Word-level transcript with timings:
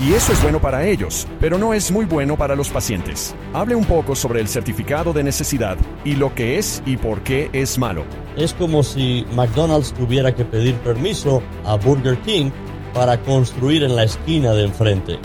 y 0.00 0.12
eso 0.12 0.32
es 0.32 0.40
bueno 0.42 0.60
para 0.60 0.86
ellos, 0.86 1.26
pero 1.40 1.58
no 1.58 1.74
es 1.74 1.90
muy 1.90 2.04
bueno 2.04 2.36
para 2.36 2.54
los 2.54 2.68
pacientes. 2.68 3.34
Hable 3.52 3.74
un 3.74 3.84
poco 3.84 4.14
sobre 4.14 4.40
el 4.40 4.46
certificado 4.46 5.12
de 5.12 5.24
necesidad 5.24 5.76
y 6.04 6.14
lo 6.14 6.34
que 6.34 6.56
es 6.56 6.82
y 6.86 6.96
por 6.96 7.22
qué 7.22 7.50
es 7.52 7.78
malo. 7.78 8.04
Es 8.36 8.54
como 8.54 8.84
si 8.84 9.26
McDonald's 9.34 9.92
tuviera 9.92 10.32
que 10.32 10.44
pedir 10.44 10.76
permiso 10.76 11.42
a 11.64 11.74
Burger 11.76 12.16
King 12.18 12.50
para 12.94 13.20
construir 13.22 13.82
en 13.82 13.96
la 13.96 14.04
esquina 14.04 14.52
de 14.52 14.64
enfrente. 14.64 15.18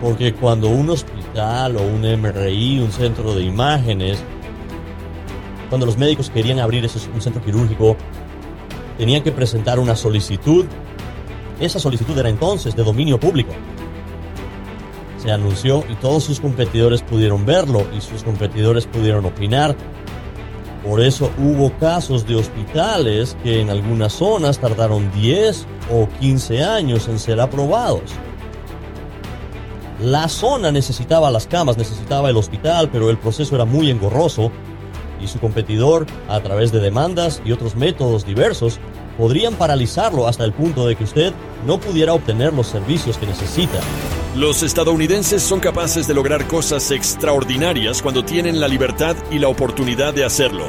Porque 0.00 0.32
cuando 0.32 0.68
un 0.68 0.88
hospital 0.88 1.76
o 1.76 1.82
un 1.82 2.00
MRI, 2.00 2.80
un 2.80 2.92
centro 2.92 3.34
de 3.34 3.42
imágenes, 3.42 4.18
cuando 5.68 5.84
los 5.86 5.98
médicos 5.98 6.30
querían 6.30 6.60
abrir 6.60 6.88
un 7.14 7.20
centro 7.20 7.42
quirúrgico, 7.42 7.96
tenían 8.96 9.22
que 9.22 9.32
presentar 9.32 9.78
una 9.78 9.94
solicitud. 9.94 10.64
Esa 11.60 11.78
solicitud 11.78 12.18
era 12.18 12.30
entonces 12.30 12.74
de 12.74 12.82
dominio 12.82 13.20
público. 13.20 13.52
Se 15.24 15.32
anunció 15.32 15.82
y 15.88 15.94
todos 15.94 16.22
sus 16.22 16.38
competidores 16.38 17.00
pudieron 17.00 17.46
verlo 17.46 17.86
y 17.96 18.02
sus 18.02 18.22
competidores 18.22 18.86
pudieron 18.86 19.24
opinar. 19.24 19.74
Por 20.86 21.00
eso 21.00 21.30
hubo 21.38 21.72
casos 21.78 22.26
de 22.26 22.36
hospitales 22.36 23.34
que 23.42 23.62
en 23.62 23.70
algunas 23.70 24.12
zonas 24.12 24.58
tardaron 24.58 25.10
10 25.12 25.64
o 25.90 26.06
15 26.20 26.62
años 26.62 27.08
en 27.08 27.18
ser 27.18 27.40
aprobados. 27.40 28.12
La 29.98 30.28
zona 30.28 30.70
necesitaba 30.70 31.30
las 31.30 31.46
camas, 31.46 31.78
necesitaba 31.78 32.28
el 32.28 32.36
hospital, 32.36 32.90
pero 32.92 33.08
el 33.08 33.16
proceso 33.16 33.54
era 33.54 33.64
muy 33.64 33.90
engorroso 33.90 34.52
y 35.22 35.26
su 35.26 35.40
competidor, 35.40 36.04
a 36.28 36.40
través 36.40 36.70
de 36.70 36.80
demandas 36.80 37.40
y 37.46 37.52
otros 37.52 37.76
métodos 37.76 38.26
diversos, 38.26 38.78
podrían 39.16 39.54
paralizarlo 39.54 40.28
hasta 40.28 40.44
el 40.44 40.52
punto 40.52 40.86
de 40.86 40.96
que 40.96 41.04
usted 41.04 41.32
no 41.66 41.80
pudiera 41.80 42.12
obtener 42.12 42.52
los 42.52 42.66
servicios 42.66 43.16
que 43.16 43.26
necesita. 43.26 43.80
Los 44.36 44.64
estadounidenses 44.64 45.44
son 45.44 45.60
capaces 45.60 46.08
de 46.08 46.14
lograr 46.14 46.48
cosas 46.48 46.90
extraordinarias 46.90 48.02
cuando 48.02 48.24
tienen 48.24 48.58
la 48.58 48.66
libertad 48.66 49.14
y 49.30 49.38
la 49.38 49.46
oportunidad 49.46 50.12
de 50.12 50.24
hacerlo. 50.24 50.66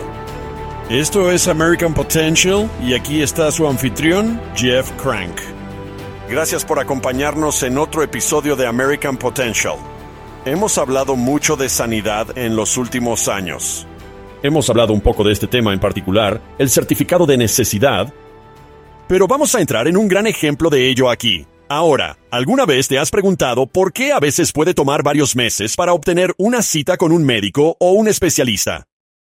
Esto 0.88 1.31
es 1.31 1.48
American 1.48 1.92
Potential 1.95 2.70
y 2.86 2.94
aquí 2.94 3.23
está 3.23 3.52
su 3.52 3.67
anfitrión, 3.67 4.40
Jeff 4.56 4.92
Crank. 5.02 5.36
Gracias 6.30 6.64
por 6.64 6.80
acompañarnos 6.80 7.64
en 7.64 7.80
otro 7.80 8.03
episodio 8.03 8.56
de 8.56 8.67
American 8.67 9.17
Potential. 9.17 9.78
Hemos 10.45 10.78
hablado 10.78 11.16
mucho 11.16 11.56
de 11.56 11.68
sanidad 11.68 12.38
en 12.38 12.56
los 12.56 12.78
últimos 12.78 13.28
años. 13.28 13.88
Hemos 14.44 14.70
hablado 14.70 14.94
un 14.94 15.02
poco 15.02 15.23
de 15.23 15.34
este 15.34 15.47
tema 15.47 15.73
en 15.73 15.80
particular, 15.80 16.40
el 16.59 16.70
certificado 16.70 17.25
de 17.25 17.38
necesidad, 17.38 18.14
pero 19.08 19.28
vamos 19.28 19.56
a 19.56 19.59
entrar 19.59 19.88
en 19.88 19.97
un 19.97 20.08
gran 20.08 20.28
ejemplo 20.28 20.70
de 20.70 20.88
ello 20.88 21.09
aquí. 21.09 21.47
Ahora, 21.76 22.18
¿alguna 22.31 22.66
vez 22.66 22.88
te 22.88 22.98
has 22.98 23.12
preguntado 23.12 23.68
por 23.68 23.92
qué 23.92 24.14
a 24.14 24.22
veces 24.22 24.54
puede 24.54 24.73
tomar 24.73 25.04
varios 25.04 25.36
meses 25.36 25.76
para 25.76 25.92
obtener 25.92 26.34
una 26.38 26.62
cita 26.62 26.95
con 26.95 27.12
un 27.12 27.26
médico 27.26 27.76
o 27.81 27.92
un 27.92 28.08
especialista? 28.08 28.86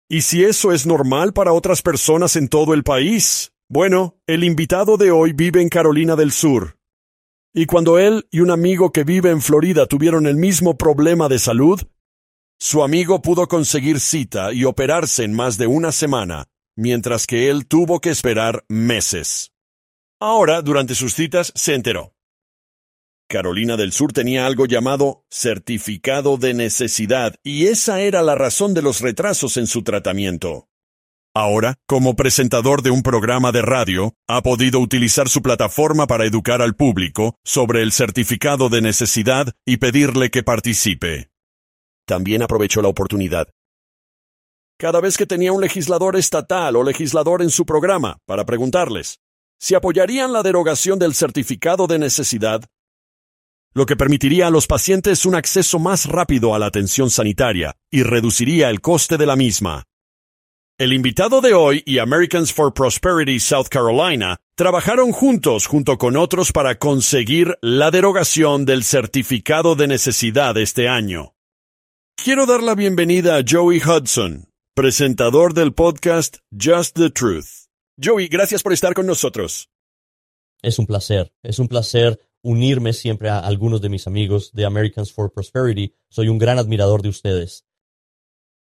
¿Y 0.10 0.20
si 0.20 0.44
eso 0.44 0.74
es 0.74 0.86
normal 0.86 1.32
para 1.32 1.54
otras 1.54 1.82
personas 1.82 2.36
en 2.36 2.50
todo 2.50 2.74
el 2.74 2.84
país? 2.84 3.54
Bueno, 3.70 4.18
el 4.28 4.44
invitado 4.44 4.98
de 4.98 5.12
hoy 5.12 5.32
vive 5.32 5.62
en 5.62 5.70
Carolina 5.70 6.18
del 6.18 6.34
Sur. 6.34 6.78
Y 7.54 7.68
cuando 7.68 8.00
él 8.00 8.28
y 8.30 8.42
un 8.42 8.52
amigo 8.52 8.92
que 8.92 9.06
vive 9.06 9.30
en 9.30 9.42
Florida 9.42 9.86
tuvieron 9.86 10.28
el 10.28 10.36
mismo 10.36 10.78
problema 10.78 11.30
de 11.30 11.40
salud, 11.40 11.82
su 12.60 12.84
amigo 12.84 13.22
pudo 13.22 13.48
conseguir 13.48 14.02
cita 14.02 14.52
y 14.52 14.66
operarse 14.66 15.24
en 15.24 15.34
más 15.34 15.58
de 15.58 15.68
una 15.68 15.94
semana, 15.94 16.48
mientras 16.76 17.28
que 17.28 17.50
él 17.50 17.66
tuvo 17.66 18.02
que 18.02 18.10
esperar 18.10 18.66
meses. 18.68 19.54
Ahora, 20.20 20.62
durante 20.62 20.96
sus 20.96 21.14
citas, 21.14 21.54
se 21.56 21.76
enteró. 21.76 22.15
Carolina 23.28 23.78
del 23.78 23.92
Sur 23.92 24.14
tenía 24.14 24.46
algo 24.46 24.66
llamado 24.66 25.24
certificado 25.30 26.38
de 26.38 26.54
necesidad, 26.54 27.36
y 27.44 27.68
esa 27.68 28.02
era 28.02 28.22
la 28.22 28.36
razón 28.36 28.74
de 28.74 28.82
los 28.82 29.02
retrasos 29.02 29.58
en 29.58 29.68
su 29.68 29.84
tratamiento. 29.84 30.68
Ahora, 31.34 31.76
como 31.86 32.16
presentador 32.16 32.82
de 32.82 32.92
un 32.92 33.04
programa 33.04 33.52
de 33.52 33.62
radio, 33.62 34.14
ha 34.28 34.42
podido 34.42 34.80
utilizar 34.80 35.28
su 35.28 35.42
plataforma 35.42 36.08
para 36.08 36.26
educar 36.26 36.62
al 36.62 36.76
público 36.76 37.36
sobre 37.44 37.82
el 37.82 37.92
certificado 37.92 38.70
de 38.70 38.82
necesidad 38.82 39.52
y 39.66 39.78
pedirle 39.78 40.30
que 40.30 40.44
participe 40.44 41.30
también 42.06 42.44
aprovechó 42.44 42.82
la 42.82 42.88
oportunidad. 42.88 43.50
Cada 44.78 45.02
vez 45.02 45.18
que 45.18 45.26
tenía 45.26 45.52
un 45.52 45.62
legislador 45.62 46.16
estatal 46.16 46.76
o 46.76 46.84
legislador 46.84 47.42
en 47.42 47.50
su 47.50 47.66
programa 47.66 48.18
para 48.26 48.46
preguntarles 48.46 49.20
si 49.58 49.74
apoyarían 49.74 50.34
la 50.34 50.44
derogación 50.44 51.00
del 51.00 51.14
certificado 51.14 51.88
de 51.88 51.98
necesidad, 51.98 52.66
lo 53.76 53.86
que 53.86 53.98
permitiría 53.98 54.48
a 54.48 54.52
los 54.52 54.68
pacientes 54.68 55.26
un 55.26 55.36
acceso 55.36 55.80
más 55.80 56.06
rápido 56.06 56.56
a 56.56 56.60
la 56.60 56.66
atención 56.66 57.10
sanitaria 57.10 57.76
y 57.92 58.04
reduciría 58.04 58.70
el 58.70 58.80
coste 58.80 59.18
de 59.18 59.26
la 59.26 59.36
misma. 59.36 59.84
El 60.78 60.94
invitado 60.94 61.42
de 61.42 61.54
hoy 61.54 61.84
y 61.86 62.00
Americans 62.00 62.54
for 62.54 62.74
Prosperity 62.74 63.40
South 63.40 63.68
Carolina 63.70 64.38
trabajaron 64.56 65.12
juntos 65.12 65.68
junto 65.68 65.98
con 65.98 66.16
otros 66.16 66.54
para 66.54 66.76
conseguir 66.76 67.58
la 67.62 67.92
derogación 67.92 68.66
del 68.66 68.84
certificado 68.86 69.76
de 69.76 69.88
necesidad 69.88 70.58
este 70.58 70.88
año. 70.88 71.34
Quiero 72.16 72.46
dar 72.46 72.64
la 72.64 72.76
bienvenida 72.76 73.38
a 73.38 73.44
Joey 73.46 73.82
Hudson, 73.82 74.50
presentador 74.74 75.54
del 75.54 75.74
podcast 75.74 76.38
Just 76.52 76.96
the 76.96 77.10
Truth. 77.10 77.68
Joey, 78.02 78.30
gracias 78.30 78.64
por 78.64 78.72
estar 78.72 78.94
con 78.94 79.06
nosotros. 79.06 79.70
Es 80.62 80.80
un 80.80 80.88
placer, 80.88 81.34
es 81.44 81.60
un 81.60 81.68
placer 81.68 82.20
unirme 82.46 82.94
siempre 82.94 83.30
a 83.30 83.40
algunos 83.40 83.82
de 83.82 83.90
mis 83.90 84.06
amigos 84.06 84.52
de 84.54 84.66
Americans 84.66 85.12
for 85.12 85.34
Prosperity. 85.34 85.96
Soy 86.10 86.30
un 86.30 86.38
gran 86.38 86.60
admirador 86.60 87.02
de 87.02 87.10
ustedes. 87.10 87.66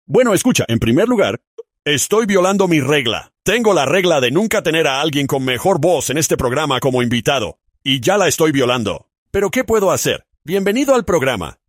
Bueno, 0.06 0.34
escucha, 0.34 0.66
en 0.68 0.80
primer 0.80 1.08
lugar, 1.08 1.42
estoy 1.86 2.26
violando 2.26 2.68
mi 2.68 2.82
regla. 2.82 3.32
Tengo 3.42 3.74
la 3.74 3.86
regla 3.86 4.20
de 4.20 4.32
nunca 4.32 4.62
tener 4.64 4.86
a 4.86 5.00
alguien 5.00 5.28
con 5.28 5.46
mejor 5.46 5.80
voz 5.80 6.10
en 6.10 6.18
este 6.18 6.36
programa 6.36 6.82
como 6.82 7.02
invitado, 7.02 7.60
y 7.82 8.02
ya 8.02 8.18
la 8.18 8.28
estoy 8.28 8.52
violando. 8.52 9.08
Pero 9.32 9.50
¿qué 9.50 9.64
puedo 9.64 9.92
hacer? 9.92 10.28
Bienvenido 10.44 10.94
al 10.94 11.06
programa. 11.06 11.62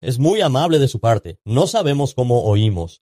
Es 0.00 0.18
muy 0.18 0.40
amable 0.40 0.80
de 0.80 0.88
su 0.88 0.98
parte. 0.98 1.38
No 1.44 1.68
sabemos 1.68 2.14
cómo 2.14 2.42
oímos. 2.42 3.00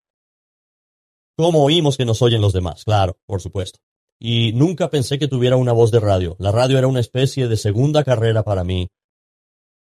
¿Cómo 1.38 1.64
oímos 1.64 1.96
que 1.96 2.04
nos 2.04 2.20
oyen 2.20 2.42
los 2.42 2.52
demás? 2.52 2.84
Claro, 2.84 3.18
por 3.24 3.40
supuesto. 3.40 3.80
Y 4.22 4.52
nunca 4.52 4.90
pensé 4.90 5.18
que 5.18 5.28
tuviera 5.28 5.56
una 5.56 5.72
voz 5.72 5.90
de 5.90 5.98
radio. 5.98 6.36
La 6.38 6.52
radio 6.52 6.76
era 6.76 6.86
una 6.86 7.00
especie 7.00 7.48
de 7.48 7.56
segunda 7.56 8.04
carrera 8.04 8.44
para 8.44 8.64
mí. 8.64 8.90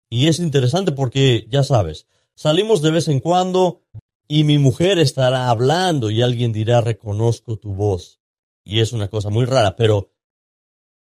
Y 0.09 0.28
es 0.28 0.40
interesante 0.40 0.91
porque, 0.91 1.47
ya 1.50 1.63
sabes, 1.63 2.07
salimos 2.35 2.84
de 2.84 2.91
vez 2.91 3.07
en 3.07 3.19
cuando 3.19 3.81
y 4.28 4.44
mi 4.44 4.59
mujer 4.59 5.00
estará 5.00 5.50
hablando 5.50 6.12
y 6.12 6.22
alguien 6.22 6.53
dirá 6.53 6.81
reconozco 6.81 7.57
tu 7.57 7.73
voz. 7.73 8.19
Y 8.63 8.81
es 8.81 8.94
una 8.94 9.07
cosa 9.07 9.31
muy 9.31 9.45
rara, 9.45 9.75
pero 9.75 10.13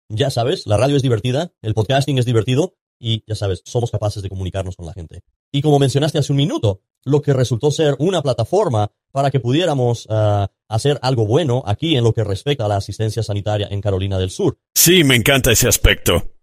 ya 0.08 0.30
sabes, 0.30 0.66
la 0.66 0.76
radio 0.76 0.96
es 0.96 1.02
divertida, 1.02 1.52
el 1.60 1.74
podcasting 1.74 2.18
es 2.18 2.24
divertido 2.24 2.76
y 3.00 3.24
ya 3.26 3.34
sabes, 3.34 3.62
somos 3.64 3.90
capaces 3.90 4.22
de 4.22 4.28
comunicarnos 4.28 4.76
con 4.76 4.86
la 4.86 4.92
gente. 4.92 5.22
Y 5.52 5.60
como 5.60 5.80
mencionaste 5.80 6.18
hace 6.18 6.32
un 6.32 6.38
minuto, 6.38 6.82
lo 7.04 7.22
que 7.22 7.32
resultó 7.32 7.70
ser 7.70 7.97
una 7.98 8.22
plataforma 8.22 8.91
para 9.12 9.31
que 9.31 9.41
pudiéramos 9.41 10.06
ah, 10.10 10.48
hacer 10.69 10.98
algo 11.03 11.26
bueno 11.26 11.62
aquí 11.66 11.97
en 11.97 12.04
lo 12.04 12.12
que 12.12 12.25
respecta 12.25 12.64
a 12.64 12.69
la 12.69 12.76
asistencia 12.76 13.22
sanitaria 13.22 13.69
en 13.70 13.81
Carolina 13.81 14.19
del 14.19 14.31
Sur. 14.31 14.59
Sí, 14.75 15.04
me 15.04 15.16
encanta 15.16 15.53
ese 15.53 15.69
aspecto. 15.69 16.34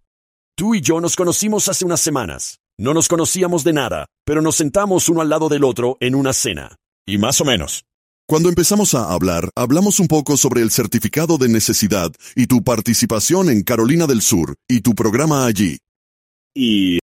Tú 0.56 0.76
y 0.76 0.82
yo 0.82 1.02
nos 1.02 1.16
conocimos 1.16 1.68
hace 1.68 1.86
unas 1.86 2.00
semanas. 2.00 2.60
No 2.78 2.94
nos 2.94 3.08
conocíamos 3.08 3.64
de 3.64 3.74
nada, 3.74 4.08
pero 4.26 4.42
nos 4.42 4.56
sentamos 4.56 5.08
uno 5.10 5.22
al 5.22 5.30
lado 5.30 5.50
del 5.50 5.64
otro 5.64 5.98
en 6.00 6.16
una 6.16 6.34
cena. 6.34 6.76
Y 7.06 7.18
más 7.18 7.40
o 7.40 7.46
menos. 7.46 7.86
Cuando 8.28 8.50
empezamos 8.50 8.96
a 8.96 9.14
hablar, 9.14 9.52
hablamos 9.56 10.00
un 10.00 10.08
poco 10.08 10.36
sobre 10.36 10.62
el 10.62 10.72
certificado 10.72 11.38
de 11.38 11.48
necesidad 11.48 12.12
y 12.36 12.48
tu 12.48 12.64
participación 12.64 13.50
en 13.50 13.62
Carolina 13.62 14.08
del 14.08 14.22
Sur 14.22 14.56
y 14.68 14.82
tu 14.82 14.96
programa 14.96 15.46
allí. 15.46 15.78
Y 16.56 16.98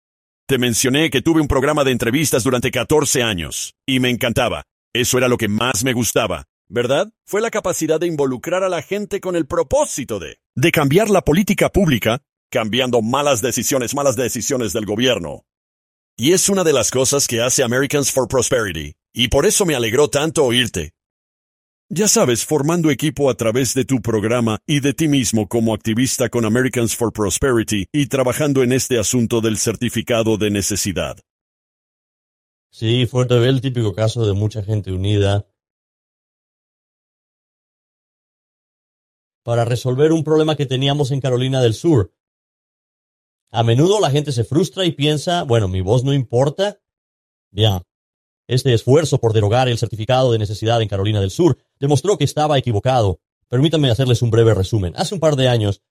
te 0.49 0.57
mencioné 0.57 1.11
que 1.11 1.21
tuve 1.21 1.41
un 1.41 1.47
programa 1.47 1.83
de 1.83 1.91
entrevistas 1.91 2.43
durante 2.43 2.71
14 2.71 3.21
años, 3.21 3.75
y 3.85 3.99
me 3.99 4.09
encantaba. 4.09 4.63
Eso 4.95 5.19
era 5.19 5.27
lo 5.27 5.37
que 5.37 5.47
más 5.47 5.83
me 5.83 5.93
gustaba, 5.93 6.45
¿verdad? 6.67 7.11
Fue 7.23 7.39
la 7.39 7.51
capacidad 7.51 7.99
de 7.99 8.07
involucrar 8.07 8.63
a 8.63 8.69
la 8.69 8.81
gente 8.81 9.19
con 9.19 9.35
el 9.35 9.45
propósito 9.45 10.17
de... 10.17 10.39
de 10.55 10.71
cambiar 10.71 11.11
la 11.11 11.21
política 11.21 11.69
pública, 11.69 12.23
cambiando 12.49 13.03
malas 13.03 13.43
decisiones, 13.43 13.93
malas 13.93 14.15
decisiones 14.15 14.73
del 14.73 14.87
gobierno. 14.87 15.43
Y 16.17 16.33
es 16.33 16.49
una 16.49 16.63
de 16.63 16.73
las 16.73 16.89
cosas 16.89 17.27
que 17.27 17.43
hace 17.43 17.61
Americans 17.61 18.11
for 18.11 18.27
Prosperity, 18.27 18.95
y 19.13 19.27
por 19.27 19.45
eso 19.45 19.67
me 19.67 19.75
alegró 19.75 20.07
tanto 20.07 20.45
oírte. 20.45 20.93
Ya 21.91 22.07
sabes, 22.07 22.45
formando 22.45 22.91
equipo 22.91 23.31
a 23.31 23.33
través 23.33 23.73
de 23.73 23.83
tu 23.83 23.99
programa 23.99 24.59
y 24.67 24.79
de 24.79 24.93
ti 24.93 25.07
mismo 25.07 25.47
como 25.47 25.73
activista 25.73 26.29
con 26.29 26.45
Americans 26.45 26.95
for 26.95 27.11
Prosperity 27.11 27.87
y 27.91 28.05
trabajando 28.05 28.61
en 28.61 28.73
este 28.73 28.99
asunto 28.99 29.41
del 29.41 29.57
certificado 29.57 30.37
de 30.37 30.51
necesidad. 30.51 31.17
Sí, 32.71 33.07
fue 33.07 33.25
el 33.27 33.59
típico 33.59 33.95
caso 33.95 34.23
de 34.27 34.33
mucha 34.33 34.61
gente 34.61 34.91
unida 34.91 35.47
para 39.43 39.65
resolver 39.65 40.11
un 40.11 40.23
problema 40.23 40.55
que 40.55 40.67
teníamos 40.67 41.09
en 41.09 41.21
Carolina 41.21 41.59
del 41.59 41.73
Sur. 41.73 42.13
A 43.49 43.63
menudo 43.63 43.99
la 43.99 44.11
gente 44.11 44.31
se 44.31 44.43
frustra 44.43 44.85
y 44.85 44.91
piensa, 44.91 45.41
bueno, 45.41 45.67
mi 45.67 45.81
voz 45.81 46.03
no 46.03 46.13
importa. 46.13 46.79
Bien. 47.49 47.81
Este 48.49 48.73
esfuerzo 48.73 49.19
por 49.19 49.31
derogar 49.31 49.69
el 49.69 49.77
certificado 49.77 50.31
de 50.31 50.39
necesidad 50.39 50.81
en 50.81 50.87
Carolina 50.87 51.21
del 51.21 51.29
Sur 51.29 51.59
demostró 51.79 52.17
que 52.17 52.23
estaba 52.23 52.57
equivocado. 52.57 53.19
Permítanme 53.47 53.91
hacerles 53.91 54.23
un 54.23 54.31
breve 54.31 54.55
resumen. 54.55 54.91
Hace 54.95 55.13
un 55.13 55.19
par 55.19 55.35
de 55.35 55.47
años, 55.47 55.83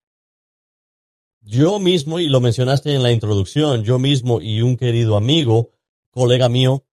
yo 1.40 1.78
mismo, 1.78 2.18
y 2.18 2.26
lo 2.26 2.40
mencionaste 2.40 2.96
en 2.96 3.04
la 3.04 3.12
introducción, 3.12 3.84
yo 3.84 4.00
mismo 4.00 4.40
y 4.40 4.62
un 4.62 4.76
querido 4.76 5.16
amigo, 5.16 5.70
colega 6.10 6.48
mío, 6.48 6.84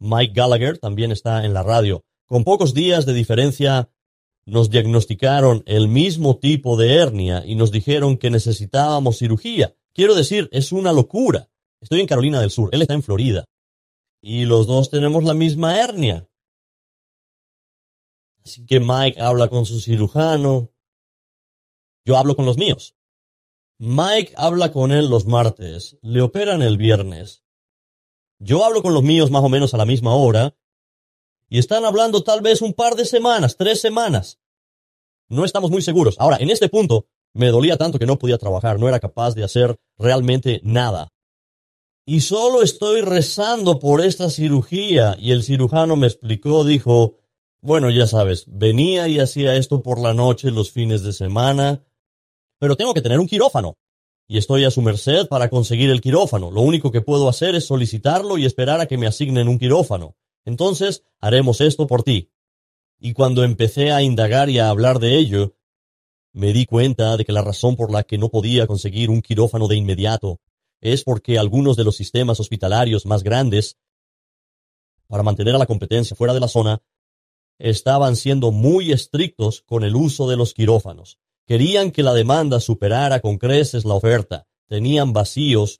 Mike 0.00 0.34
Gallagher, 0.34 0.76
también 0.76 1.12
está 1.12 1.46
en 1.46 1.54
la 1.54 1.62
radio. 1.62 2.04
Con 2.26 2.44
pocos 2.44 2.74
días 2.74 3.06
de 3.06 3.14
diferencia, 3.14 3.88
nos 4.44 4.68
diagnosticaron 4.68 5.62
el 5.64 5.88
mismo 5.88 6.36
tipo 6.36 6.76
de 6.76 6.96
hernia 6.96 7.42
y 7.46 7.54
nos 7.54 7.70
dijeron 7.70 8.18
que 8.18 8.28
necesitábamos 8.28 9.16
cirugía. 9.16 9.74
Quiero 9.94 10.14
decir, 10.14 10.50
es 10.52 10.72
una 10.72 10.92
locura. 10.92 11.48
Estoy 11.80 12.00
en 12.00 12.06
Carolina 12.06 12.38
del 12.38 12.50
Sur, 12.50 12.68
él 12.72 12.82
está 12.82 12.92
en 12.92 13.02
Florida. 13.02 13.46
Y 14.26 14.46
los 14.46 14.66
dos 14.66 14.88
tenemos 14.88 15.22
la 15.22 15.34
misma 15.34 15.78
hernia. 15.78 16.30
Así 18.42 18.64
que 18.64 18.80
Mike 18.80 19.20
habla 19.20 19.48
con 19.48 19.66
su 19.66 19.80
cirujano. 19.80 20.72
Yo 22.06 22.16
hablo 22.16 22.34
con 22.34 22.46
los 22.46 22.56
míos. 22.56 22.96
Mike 23.78 24.32
habla 24.38 24.72
con 24.72 24.92
él 24.92 25.10
los 25.10 25.26
martes, 25.26 25.98
le 26.00 26.22
operan 26.22 26.62
el 26.62 26.78
viernes. 26.78 27.44
Yo 28.38 28.64
hablo 28.64 28.82
con 28.82 28.94
los 28.94 29.02
míos 29.02 29.30
más 29.30 29.44
o 29.44 29.50
menos 29.50 29.74
a 29.74 29.76
la 29.76 29.84
misma 29.84 30.14
hora, 30.14 30.56
y 31.50 31.58
están 31.58 31.84
hablando 31.84 32.24
tal 32.24 32.40
vez 32.40 32.62
un 32.62 32.72
par 32.72 32.94
de 32.94 33.04
semanas, 33.04 33.58
tres 33.58 33.82
semanas. 33.82 34.40
No 35.28 35.44
estamos 35.44 35.70
muy 35.70 35.82
seguros. 35.82 36.16
Ahora, 36.18 36.38
en 36.40 36.48
este 36.48 36.70
punto, 36.70 37.08
me 37.34 37.48
dolía 37.48 37.76
tanto 37.76 37.98
que 37.98 38.06
no 38.06 38.18
podía 38.18 38.38
trabajar, 38.38 38.78
no 38.78 38.88
era 38.88 39.00
capaz 39.00 39.34
de 39.34 39.44
hacer 39.44 39.78
realmente 39.98 40.62
nada. 40.64 41.13
Y 42.06 42.20
solo 42.20 42.62
estoy 42.62 43.00
rezando 43.00 43.78
por 43.78 44.02
esta 44.02 44.28
cirugía, 44.28 45.16
y 45.18 45.32
el 45.32 45.42
cirujano 45.42 45.96
me 45.96 46.06
explicó, 46.06 46.62
dijo, 46.62 47.16
bueno, 47.62 47.88
ya 47.88 48.06
sabes, 48.06 48.44
venía 48.46 49.08
y 49.08 49.20
hacía 49.20 49.56
esto 49.56 49.82
por 49.82 49.98
la 49.98 50.12
noche, 50.12 50.50
los 50.50 50.70
fines 50.70 51.02
de 51.02 51.14
semana, 51.14 51.82
pero 52.58 52.76
tengo 52.76 52.92
que 52.92 53.00
tener 53.00 53.18
un 53.18 53.26
quirófano. 53.26 53.78
Y 54.28 54.36
estoy 54.36 54.64
a 54.64 54.70
su 54.70 54.82
merced 54.82 55.28
para 55.28 55.48
conseguir 55.48 55.88
el 55.88 56.02
quirófano. 56.02 56.50
Lo 56.50 56.60
único 56.60 56.90
que 56.90 57.00
puedo 57.00 57.28
hacer 57.28 57.54
es 57.54 57.66
solicitarlo 57.66 58.36
y 58.36 58.44
esperar 58.44 58.80
a 58.80 58.86
que 58.86 58.98
me 58.98 59.06
asignen 59.06 59.48
un 59.48 59.58
quirófano. 59.58 60.16
Entonces, 60.44 61.04
haremos 61.20 61.62
esto 61.62 61.86
por 61.86 62.02
ti. 62.02 62.30
Y 62.98 63.14
cuando 63.14 63.44
empecé 63.44 63.92
a 63.92 64.02
indagar 64.02 64.50
y 64.50 64.58
a 64.58 64.68
hablar 64.68 64.98
de 64.98 65.16
ello, 65.16 65.56
me 66.32 66.52
di 66.52 66.66
cuenta 66.66 67.16
de 67.16 67.24
que 67.24 67.32
la 67.32 67.42
razón 67.42 67.76
por 67.76 67.90
la 67.90 68.02
que 68.02 68.18
no 68.18 68.28
podía 68.28 68.66
conseguir 68.66 69.08
un 69.08 69.22
quirófano 69.22 69.68
de 69.68 69.76
inmediato 69.76 70.40
es 70.84 71.02
porque 71.02 71.38
algunos 71.38 71.76
de 71.76 71.84
los 71.84 71.96
sistemas 71.96 72.38
hospitalarios 72.40 73.06
más 73.06 73.22
grandes, 73.22 73.78
para 75.08 75.22
mantener 75.22 75.54
a 75.54 75.58
la 75.58 75.66
competencia 75.66 76.14
fuera 76.14 76.34
de 76.34 76.40
la 76.40 76.48
zona, 76.48 76.82
estaban 77.58 78.16
siendo 78.16 78.52
muy 78.52 78.92
estrictos 78.92 79.62
con 79.62 79.82
el 79.82 79.96
uso 79.96 80.28
de 80.28 80.36
los 80.36 80.52
quirófanos. 80.52 81.18
Querían 81.46 81.90
que 81.90 82.02
la 82.02 82.12
demanda 82.12 82.60
superara 82.60 83.20
con 83.20 83.38
creces 83.38 83.84
la 83.84 83.94
oferta. 83.94 84.46
Tenían 84.68 85.12
vacíos. 85.12 85.78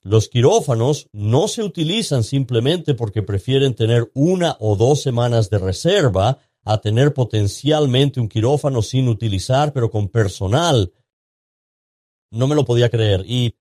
Los 0.00 0.28
quirófanos 0.28 1.08
no 1.12 1.48
se 1.48 1.62
utilizan 1.62 2.24
simplemente 2.24 2.94
porque 2.94 3.22
prefieren 3.22 3.74
tener 3.74 4.10
una 4.14 4.56
o 4.60 4.76
dos 4.76 5.02
semanas 5.02 5.50
de 5.50 5.58
reserva 5.58 6.38
a 6.64 6.80
tener 6.80 7.12
potencialmente 7.12 8.20
un 8.20 8.28
quirófano 8.28 8.80
sin 8.80 9.08
utilizar, 9.08 9.72
pero 9.72 9.90
con 9.90 10.08
personal. 10.08 10.92
No 12.34 12.46
me 12.46 12.54
lo 12.54 12.64
podía 12.64 12.90
creer. 12.90 13.24
Y 13.26 13.56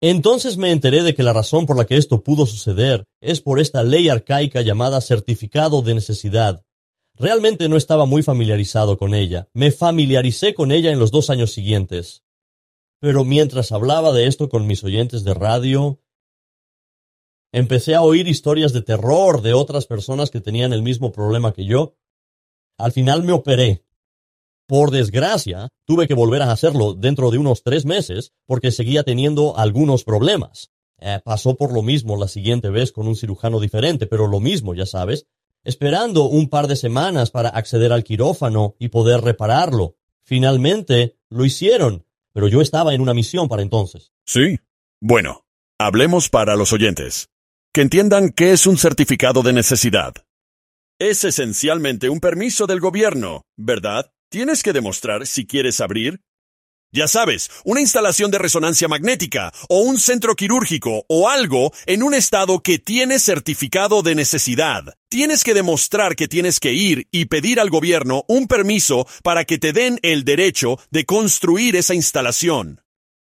entonces 0.00 0.56
me 0.56 0.70
enteré 0.70 1.02
de 1.02 1.14
que 1.14 1.22
la 1.22 1.32
razón 1.32 1.66
por 1.66 1.76
la 1.76 1.86
que 1.86 1.96
esto 1.96 2.22
pudo 2.22 2.46
suceder 2.46 3.04
es 3.20 3.40
por 3.40 3.58
esta 3.58 3.82
ley 3.82 4.08
arcaica 4.08 4.60
llamada 4.60 5.00
certificado 5.00 5.82
de 5.82 5.94
necesidad. 5.94 6.64
Realmente 7.14 7.68
no 7.68 7.76
estaba 7.76 8.06
muy 8.06 8.22
familiarizado 8.22 8.96
con 8.96 9.12
ella. 9.12 9.48
Me 9.52 9.72
familiaricé 9.72 10.54
con 10.54 10.70
ella 10.70 10.92
en 10.92 11.00
los 11.00 11.10
dos 11.10 11.30
años 11.30 11.50
siguientes. 11.50 12.22
Pero 13.00 13.24
mientras 13.24 13.72
hablaba 13.72 14.12
de 14.12 14.26
esto 14.28 14.48
con 14.48 14.68
mis 14.68 14.84
oyentes 14.84 15.24
de 15.24 15.34
radio, 15.34 16.00
empecé 17.52 17.96
a 17.96 18.02
oír 18.02 18.28
historias 18.28 18.72
de 18.72 18.82
terror 18.82 19.42
de 19.42 19.52
otras 19.52 19.86
personas 19.86 20.30
que 20.30 20.40
tenían 20.40 20.72
el 20.72 20.82
mismo 20.82 21.10
problema 21.10 21.52
que 21.52 21.64
yo. 21.64 21.96
Al 22.78 22.92
final 22.92 23.24
me 23.24 23.32
operé. 23.32 23.84
Por 24.68 24.90
desgracia, 24.90 25.70
tuve 25.86 26.06
que 26.06 26.12
volver 26.12 26.42
a 26.42 26.52
hacerlo 26.52 26.92
dentro 26.92 27.30
de 27.30 27.38
unos 27.38 27.62
tres 27.62 27.86
meses 27.86 28.32
porque 28.44 28.70
seguía 28.70 29.02
teniendo 29.02 29.56
algunos 29.56 30.04
problemas. 30.04 30.70
Eh, 31.00 31.20
pasó 31.24 31.56
por 31.56 31.72
lo 31.72 31.80
mismo 31.80 32.18
la 32.18 32.28
siguiente 32.28 32.68
vez 32.68 32.92
con 32.92 33.08
un 33.08 33.16
cirujano 33.16 33.60
diferente, 33.60 34.06
pero 34.06 34.26
lo 34.26 34.40
mismo, 34.40 34.74
ya 34.74 34.84
sabes, 34.84 35.24
esperando 35.64 36.24
un 36.24 36.50
par 36.50 36.66
de 36.66 36.76
semanas 36.76 37.30
para 37.30 37.48
acceder 37.48 37.94
al 37.94 38.04
quirófano 38.04 38.76
y 38.78 38.88
poder 38.88 39.22
repararlo. 39.22 39.96
Finalmente 40.22 41.16
lo 41.30 41.46
hicieron, 41.46 42.04
pero 42.34 42.46
yo 42.46 42.60
estaba 42.60 42.92
en 42.92 43.00
una 43.00 43.14
misión 43.14 43.48
para 43.48 43.62
entonces. 43.62 44.12
Sí. 44.26 44.58
Bueno, 45.00 45.46
hablemos 45.78 46.28
para 46.28 46.56
los 46.56 46.74
oyentes. 46.74 47.30
Que 47.72 47.80
entiendan 47.80 48.32
qué 48.32 48.52
es 48.52 48.66
un 48.66 48.76
certificado 48.76 49.42
de 49.42 49.54
necesidad. 49.54 50.12
Es 50.98 51.24
esencialmente 51.24 52.10
un 52.10 52.20
permiso 52.20 52.66
del 52.66 52.80
gobierno, 52.80 53.46
¿verdad? 53.56 54.12
Tienes 54.30 54.62
que 54.62 54.74
demostrar 54.74 55.26
si 55.26 55.46
quieres 55.46 55.80
abrir, 55.80 56.20
ya 56.92 57.08
sabes, 57.08 57.50
una 57.64 57.80
instalación 57.80 58.30
de 58.30 58.38
resonancia 58.38 58.86
magnética 58.86 59.52
o 59.70 59.80
un 59.80 59.98
centro 59.98 60.34
quirúrgico 60.34 61.06
o 61.08 61.30
algo 61.30 61.72
en 61.86 62.02
un 62.02 62.12
estado 62.12 62.60
que 62.60 62.78
tiene 62.78 63.20
certificado 63.20 64.02
de 64.02 64.14
necesidad. 64.14 64.94
Tienes 65.08 65.44
que 65.44 65.54
demostrar 65.54 66.14
que 66.14 66.28
tienes 66.28 66.60
que 66.60 66.74
ir 66.74 67.08
y 67.10 67.26
pedir 67.26 67.58
al 67.58 67.70
gobierno 67.70 68.24
un 68.28 68.46
permiso 68.46 69.06
para 69.22 69.44
que 69.44 69.56
te 69.56 69.72
den 69.72 69.98
el 70.02 70.24
derecho 70.24 70.78
de 70.90 71.06
construir 71.06 71.74
esa 71.76 71.94
instalación. 71.94 72.82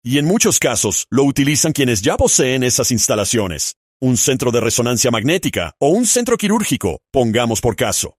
Y 0.03 0.19
en 0.19 0.25
muchos 0.25 0.59
casos 0.59 1.07
lo 1.09 1.23
utilizan 1.23 1.73
quienes 1.73 2.03
ya 2.03 2.17
poseen 2.17 2.63
esas 2.63 2.91
instalaciones. 2.91 3.77
Un 3.99 4.17
centro 4.17 4.51
de 4.51 4.61
resonancia 4.61 5.09
magnética 5.09 5.73
o 5.79 5.89
un 5.89 6.05
centro 6.05 6.37
quirúrgico, 6.37 6.99
pongamos 7.11 7.61
por 7.61 7.75
caso. 7.75 8.15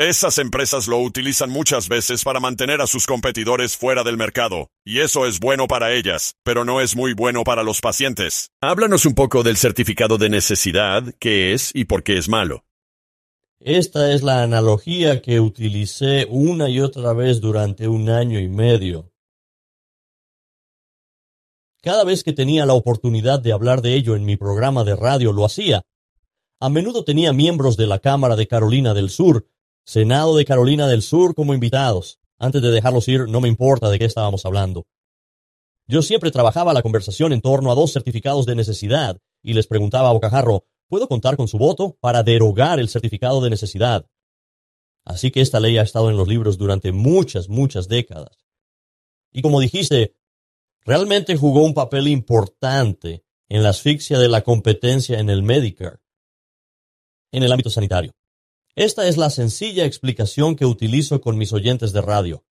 Esas 0.00 0.38
empresas 0.38 0.88
lo 0.88 0.98
utilizan 0.98 1.50
muchas 1.50 1.90
veces 1.90 2.24
para 2.24 2.40
mantener 2.40 2.80
a 2.80 2.86
sus 2.86 3.04
competidores 3.04 3.76
fuera 3.76 4.02
del 4.02 4.16
mercado, 4.16 4.70
y 4.82 5.00
eso 5.00 5.26
es 5.26 5.40
bueno 5.40 5.68
para 5.68 5.92
ellas, 5.92 6.36
pero 6.42 6.64
no 6.64 6.80
es 6.80 6.96
muy 6.96 7.12
bueno 7.12 7.44
para 7.44 7.62
los 7.62 7.82
pacientes. 7.82 8.50
Háblanos 8.62 9.04
un 9.04 9.14
poco 9.14 9.42
del 9.42 9.58
certificado 9.58 10.16
de 10.16 10.30
necesidad, 10.30 11.02
qué 11.18 11.52
es 11.52 11.70
y 11.74 11.84
por 11.84 12.02
qué 12.02 12.16
es 12.16 12.30
malo. 12.30 12.64
Esta 13.58 14.14
es 14.14 14.22
la 14.22 14.42
analogía 14.42 15.20
que 15.20 15.38
utilicé 15.38 16.26
una 16.30 16.70
y 16.70 16.80
otra 16.80 17.12
vez 17.12 17.42
durante 17.42 17.86
un 17.86 18.08
año 18.08 18.40
y 18.40 18.48
medio. 18.48 19.12
Cada 21.82 22.04
vez 22.04 22.24
que 22.24 22.32
tenía 22.32 22.64
la 22.64 22.72
oportunidad 22.72 23.40
de 23.40 23.52
hablar 23.52 23.82
de 23.82 23.96
ello 23.96 24.16
en 24.16 24.24
mi 24.24 24.38
programa 24.38 24.82
de 24.82 24.96
radio 24.96 25.34
lo 25.34 25.44
hacía. 25.44 25.82
A 26.58 26.70
menudo 26.70 27.04
tenía 27.04 27.34
miembros 27.34 27.76
de 27.76 27.86
la 27.86 27.98
Cámara 27.98 28.34
de 28.34 28.48
Carolina 28.48 28.94
del 28.94 29.10
Sur 29.10 29.46
Senado 29.90 30.36
de 30.36 30.44
Carolina 30.44 30.86
del 30.86 31.02
Sur 31.02 31.34
como 31.34 31.52
invitados. 31.52 32.20
Antes 32.38 32.62
de 32.62 32.70
dejarlos 32.70 33.08
ir, 33.08 33.28
no 33.28 33.40
me 33.40 33.48
importa 33.48 33.90
de 33.90 33.98
qué 33.98 34.04
estábamos 34.04 34.46
hablando. 34.46 34.86
Yo 35.88 36.00
siempre 36.02 36.30
trabajaba 36.30 36.72
la 36.72 36.82
conversación 36.82 37.32
en 37.32 37.40
torno 37.40 37.72
a 37.72 37.74
dos 37.74 37.92
certificados 37.92 38.46
de 38.46 38.54
necesidad 38.54 39.18
y 39.42 39.52
les 39.52 39.66
preguntaba 39.66 40.08
a 40.08 40.12
Bocajarro, 40.12 40.64
¿puedo 40.86 41.08
contar 41.08 41.36
con 41.36 41.48
su 41.48 41.58
voto 41.58 41.98
para 42.00 42.22
derogar 42.22 42.78
el 42.78 42.88
certificado 42.88 43.40
de 43.40 43.50
necesidad? 43.50 44.06
Así 45.04 45.32
que 45.32 45.40
esta 45.40 45.58
ley 45.58 45.76
ha 45.76 45.82
estado 45.82 46.08
en 46.08 46.16
los 46.16 46.28
libros 46.28 46.56
durante 46.56 46.92
muchas, 46.92 47.48
muchas 47.48 47.88
décadas. 47.88 48.46
Y 49.32 49.42
como 49.42 49.58
dijiste, 49.58 50.14
realmente 50.82 51.36
jugó 51.36 51.64
un 51.64 51.74
papel 51.74 52.06
importante 52.06 53.24
en 53.48 53.64
la 53.64 53.70
asfixia 53.70 54.20
de 54.20 54.28
la 54.28 54.42
competencia 54.42 55.18
en 55.18 55.30
el 55.30 55.42
Medicare, 55.42 55.98
en 57.32 57.42
el 57.42 57.50
ámbito 57.50 57.70
sanitario. 57.70 58.12
Esta 58.76 59.08
es 59.08 59.16
la 59.16 59.30
sencilla 59.30 59.84
explicación 59.84 60.54
que 60.54 60.64
utilizo 60.64 61.20
con 61.20 61.36
mis 61.36 61.52
oyentes 61.52 61.92
de 61.92 62.02
radio. 62.02 62.44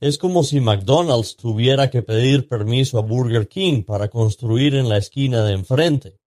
Es 0.00 0.18
como 0.18 0.42
si 0.42 0.60
McDonald's 0.60 1.36
tuviera 1.36 1.90
que 1.90 2.02
pedir 2.02 2.48
permiso 2.48 2.98
a 2.98 3.02
Burger 3.02 3.48
King 3.48 3.82
para 3.82 4.08
construir 4.08 4.74
en 4.74 4.88
la 4.88 4.96
esquina 4.96 5.44
de 5.44 5.52
enfrente. 5.52 6.18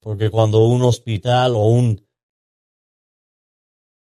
Porque 0.00 0.30
cuando 0.30 0.64
un 0.64 0.82
hospital 0.82 1.54
o 1.54 1.66
un 1.66 2.04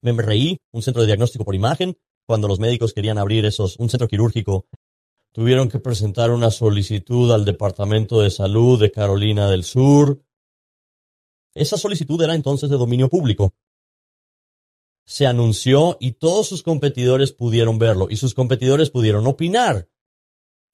MRI, 0.01 0.57
un 0.71 0.81
centro 0.81 1.01
de 1.01 1.07
diagnóstico 1.07 1.45
por 1.45 1.53
imagen, 1.53 1.95
cuando 2.25 2.47
los 2.47 2.59
médicos 2.59 2.93
querían 2.93 3.17
abrir 3.17 3.45
esos, 3.45 3.77
un 3.77 3.89
centro 3.89 4.07
quirúrgico, 4.07 4.65
tuvieron 5.31 5.69
que 5.69 5.79
presentar 5.79 6.31
una 6.31 6.49
solicitud 6.49 7.31
al 7.31 7.45
Departamento 7.45 8.21
de 8.21 8.31
Salud 8.31 8.79
de 8.79 8.91
Carolina 8.91 9.49
del 9.49 9.63
Sur. 9.63 10.23
Esa 11.53 11.77
solicitud 11.77 12.21
era 12.21 12.33
entonces 12.33 12.69
de 12.69 12.77
dominio 12.77 13.09
público 13.09 13.53
se 15.11 15.27
anunció 15.27 15.97
y 15.99 16.13
todos 16.13 16.47
sus 16.47 16.63
competidores 16.63 17.33
pudieron 17.33 17.77
verlo 17.77 18.07
y 18.09 18.15
sus 18.15 18.33
competidores 18.33 18.91
pudieron 18.91 19.27
opinar. 19.27 19.89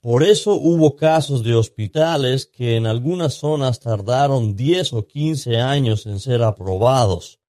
Por 0.00 0.22
eso 0.22 0.54
hubo 0.54 0.94
casos 0.94 1.42
de 1.42 1.56
hospitales 1.56 2.46
que 2.46 2.76
en 2.76 2.86
algunas 2.86 3.34
zonas 3.34 3.80
tardaron 3.80 4.54
10 4.54 4.92
o 4.92 5.08
15 5.08 5.56
años 5.56 6.06
en 6.06 6.20
ser 6.20 6.44
aprobados. 6.44 7.40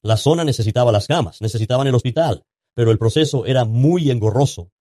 La 0.00 0.16
zona 0.16 0.44
necesitaba 0.44 0.92
las 0.92 1.06
camas, 1.06 1.42
necesitaban 1.42 1.86
el 1.86 1.94
hospital, 1.94 2.46
pero 2.72 2.90
el 2.90 2.96
proceso 2.96 3.44
era 3.44 3.66
muy 3.66 4.10
engorroso. 4.10 4.72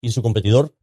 ¿Y 0.00 0.12
su 0.12 0.22
competidor? 0.22 0.74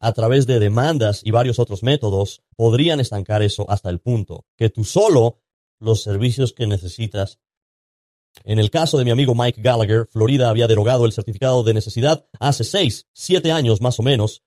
A 0.00 0.14
través 0.14 0.46
de 0.46 0.60
demandas 0.60 1.20
y 1.22 1.30
varios 1.30 1.58
otros 1.58 1.82
métodos, 1.82 2.42
podrían 2.56 3.00
estancar 3.00 3.42
eso 3.42 3.68
hasta 3.68 3.90
el 3.90 4.00
punto 4.00 4.46
que 4.56 4.70
tú 4.70 4.82
solo 4.82 5.43
los 5.80 6.02
servicios 6.02 6.52
que 6.52 6.66
necesitas 6.66 7.38
en 8.42 8.58
el 8.58 8.70
caso 8.70 8.98
de 8.98 9.04
mi 9.04 9.10
amigo 9.10 9.34
Mike 9.34 9.62
Gallagher, 9.62 10.08
Florida 10.10 10.50
había 10.50 10.66
derogado 10.66 11.06
el 11.06 11.12
certificado 11.12 11.62
de 11.62 11.74
necesidad 11.74 12.26
hace 12.40 12.64
seis, 12.64 13.06
siete 13.12 13.52
años 13.52 13.80
más 13.80 14.00
o 14.00 14.02
menos. 14.02 14.42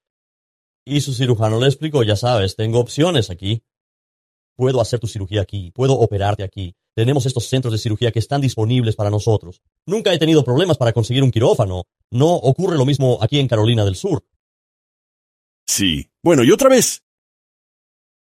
Y 0.86 1.02
su 1.02 1.14
cirujano 1.14 1.60
le 1.60 1.68
explicó, 1.68 2.04
ya 2.04 2.16
sabes, 2.16 2.56
tengo 2.56 2.80
opciones 2.80 3.30
aquí. 3.30 3.64
Puedo 4.56 4.82
hacer 4.82 5.00
tu 5.00 5.08
cirugía 5.08 5.42
aquí, 5.42 5.72
puedo 5.72 5.94
operarte 5.94 6.44
aquí. 6.44 6.76
Tenemos 6.96 7.26
estos 7.26 7.46
centros 7.46 7.72
de 7.72 7.78
cirugía 7.78 8.12
que 8.12 8.20
están 8.20 8.42
disponibles 8.42 8.96
para 8.96 9.10
nosotros. 9.10 9.62
Nunca 9.86 10.14
he 10.14 10.18
tenido 10.18 10.44
problemas 10.44 10.78
para 10.78 10.94
conseguir 10.94 11.24
un 11.24 11.32
quirófano. 11.32 11.84
No 12.10 12.34
ocurre 12.34 12.78
lo 12.78 12.86
mismo 12.86 13.20
aquí 13.22 13.40
en 13.40 13.48
Carolina 13.48 13.86
del 13.86 13.96
Sur. 13.96 14.26
Sí. 15.66 16.10
Bueno, 16.24 16.44
y 16.44 16.52
otra 16.52 16.70
vez. 16.70 17.04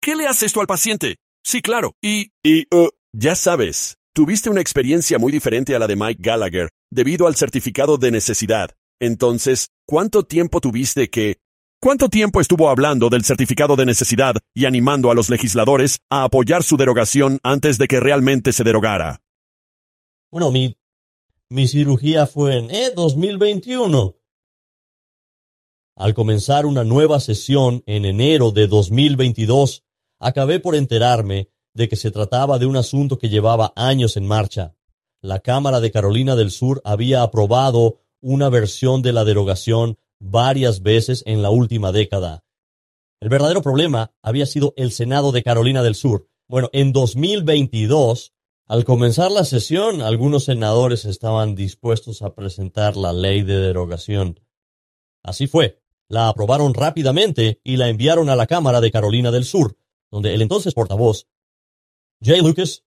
¿Qué 0.00 0.16
le 0.16 0.26
hace 0.26 0.47
esto 0.47 0.61
al 0.61 0.66
paciente? 0.66 1.18
Sí, 1.49 1.62
claro. 1.62 1.95
Y... 2.02 2.33
Y... 2.43 2.67
Uh, 2.75 2.90
ya 3.12 3.35
sabes, 3.35 3.99
Tuviste 4.19 4.50
una 4.50 4.61
experiencia 4.61 5.17
muy 5.17 5.31
diferente 5.31 5.76
a 5.76 5.78
la 5.78 5.87
de 5.87 5.95
Mike 5.95 6.21
Gallagher, 6.21 6.71
debido 6.90 7.28
al 7.28 7.37
certificado 7.37 7.99
de 7.99 8.11
necesidad. 8.11 8.71
Entonces, 8.99 9.69
¿cuánto 9.87 10.25
tiempo 10.25 10.61
tuviste 10.61 11.09
que... 11.09 11.38
¿Cuánto 11.81 12.09
tiempo 12.09 12.40
estuvo 12.40 12.69
hablando 12.69 13.11
del 13.11 13.25
certificado 13.25 13.76
de 13.76 13.87
necesidad 13.87 14.35
y 14.52 14.64
animando 14.64 15.12
a 15.12 15.14
los 15.14 15.31
legisladores 15.31 16.00
a 16.11 16.25
apoyar 16.25 16.64
su 16.64 16.76
derogación 16.76 17.38
antes 17.45 17.78
de 17.78 17.87
que 17.87 18.00
realmente 18.00 18.52
se 18.52 18.64
derogara? 18.64 19.23
Bueno, 20.33 20.50
mi, 20.50 20.76
mi 21.49 21.69
cirugía 21.69 22.26
fue 22.26 22.59
en 22.59 22.73
eh, 22.73 22.90
2021. 22.97 24.17
Al 25.95 26.12
comenzar 26.12 26.67
una 26.67 26.83
nueva 26.83 27.21
sesión 27.21 27.85
en 27.87 28.05
enero 28.05 28.50
de 28.50 28.67
2022, 28.67 29.85
acabé 30.18 30.60
por 30.60 30.75
enterarme 30.75 31.50
de 31.75 31.88
que 31.88 31.96
se 31.96 32.10
trataba 32.10 32.58
de 32.58 32.66
un 32.66 32.76
asunto 32.76 33.18
que 33.18 33.28
llevaba 33.28 33.72
años 33.76 34.16
en 34.16 34.26
marcha. 34.26 34.75
La 35.20 35.40
Cámara 35.40 35.80
de 35.80 35.90
Carolina 35.90 36.37
del 36.37 36.50
Sur 36.50 36.80
había 36.84 37.22
aprobado 37.22 38.00
una 38.20 38.48
versión 38.48 39.02
de 39.02 39.12
la 39.12 39.25
derogación 39.25 39.98
varias 40.20 40.82
veces 40.82 41.22
en 41.26 41.42
la 41.42 41.50
última 41.50 41.92
década. 41.92 42.44
El 43.20 43.28
verdadero 43.28 43.62
problema 43.62 44.12
había 44.22 44.46
sido 44.46 44.75
el 44.76 44.92
Senado 44.92 45.32
de 45.32 45.42
Carolina 45.42 45.82
del 45.82 45.94
Sur. 45.94 46.28
Bueno, 46.48 46.70
en 46.72 46.92
2022, 46.92 48.32
al 48.66 48.84
comenzar 48.84 49.30
la 49.30 49.44
sesión, 49.44 50.02
algunos 50.02 50.44
senadores 50.44 51.04
estaban 51.04 51.54
dispuestos 51.54 52.22
a 52.22 52.34
presentar 52.34 52.96
la 52.96 53.12
ley 53.12 53.42
de 53.42 53.58
derogación. 53.58 54.40
Así 55.22 55.46
fue. 55.46 55.80
La 56.08 56.28
aprobaron 56.28 56.75
rápidamente 56.75 57.60
y 57.64 57.76
la 57.76 57.88
enviaron 57.88 58.30
a 58.30 58.37
la 58.37 58.46
Cámara 58.46 58.80
de 58.80 58.90
Carolina 58.90 59.30
del 59.30 59.44
Sur, 59.44 59.77
donde 60.10 60.34
el 60.34 60.42
entonces 60.42 60.74
portavoz, 60.74 61.26
Jay 62.20 62.40
Lucas, 62.40 62.84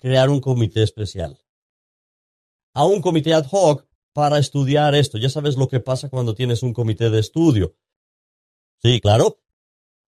crear 0.00 0.30
un 0.30 0.40
comité 0.40 0.82
especial. 0.82 1.38
A 2.74 2.84
un 2.86 3.00
comité 3.00 3.34
ad 3.34 3.46
hoc 3.50 3.86
para 4.12 4.38
estudiar 4.38 4.94
esto. 4.94 5.18
Ya 5.18 5.28
sabes 5.28 5.56
lo 5.56 5.68
que 5.68 5.80
pasa 5.80 6.08
cuando 6.08 6.34
tienes 6.34 6.62
un 6.62 6.72
comité 6.72 7.10
de 7.10 7.20
estudio. 7.20 7.76
Sí, 8.82 9.00
claro. 9.00 9.40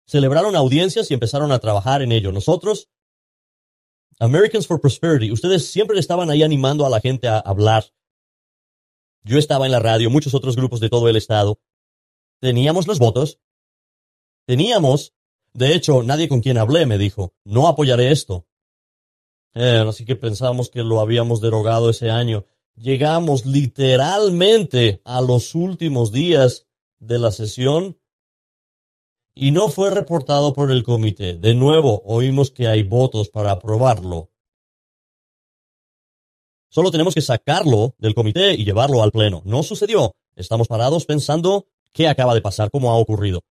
Celebraron 0.07 0.57
audiencias 0.57 1.11
y 1.11 1.15
empezaron 1.15 1.53
a 1.53 1.59
trabajar 1.59 2.03
en 2.03 2.13
ello. 2.13 2.33
Nosotros, 2.33 2.89
Americans 4.19 4.67
for 4.67 4.81
Prosperity, 4.81 5.31
ustedes 5.31 5.71
siempre 5.71 5.99
estaban 5.99 6.31
ahí 6.31 6.43
animando 6.43 6.85
a 6.85 6.91
la 6.91 7.01
gente 7.01 7.29
a 7.29 7.39
hablar. 7.39 7.93
Yo 9.25 9.39
estaba 9.39 9.67
en 9.67 9.73
la 9.73 9.79
radio, 9.79 10.11
muchos 10.11 10.35
otros 10.35 10.57
grupos 10.57 10.81
de 10.81 10.89
todo 10.89 11.09
el 11.09 11.17
estado. 11.17 11.61
Teníamos 12.41 12.89
los 12.89 12.99
votos. 12.99 13.39
Teníamos 14.47 15.15
de 15.55 15.75
hecho, 15.75 16.03
nadie 16.03 16.29
con 16.29 16.41
quien 16.41 16.57
hablé 16.57 16.87
me 16.87 16.99
dijo, 16.99 17.35
no 17.45 17.69
apoyaré 17.69 18.11
esto. 18.11 18.47
Eh, 19.55 19.85
así 19.87 20.05
que 20.07 20.17
pensábamos 20.17 20.71
que 20.71 20.83
lo 20.83 21.01
habíamos 21.01 21.43
derogado 21.43 21.91
ese 21.91 22.11
año. 22.11 22.47
Llegamos 22.75 23.45
literalmente 23.45 25.03
a 25.05 25.21
los 25.21 25.55
últimos 25.55 26.11
días 26.11 26.67
de 27.01 27.19
la 27.19 27.31
sesión 27.33 27.99
y 29.35 29.51
no 29.51 29.69
fue 29.69 29.91
reportado 29.91 30.55
por 30.55 30.71
el 30.71 30.83
comité. 30.83 31.35
De 31.35 31.55
nuevo, 31.55 32.03
oímos 32.07 32.51
que 32.51 32.67
hay 32.67 32.83
votos 32.83 33.29
para 33.29 33.51
aprobarlo. 33.51 34.31
Solo 36.71 36.91
tenemos 36.91 37.15
que 37.15 37.21
sacarlo 37.21 37.95
del 37.99 38.15
comité 38.15 38.55
y 38.55 38.65
llevarlo 38.65 39.03
al 39.03 39.13
pleno. 39.13 39.43
No 39.45 39.63
sucedió. 39.63 40.13
Estamos 40.35 40.69
parados 40.69 41.05
pensando 41.05 41.67
qué 41.93 42.09
acaba 42.09 42.33
de 42.33 42.41
pasar, 42.41 42.71
cómo 42.71 42.91
ha 42.91 42.97
ocurrido 42.97 43.45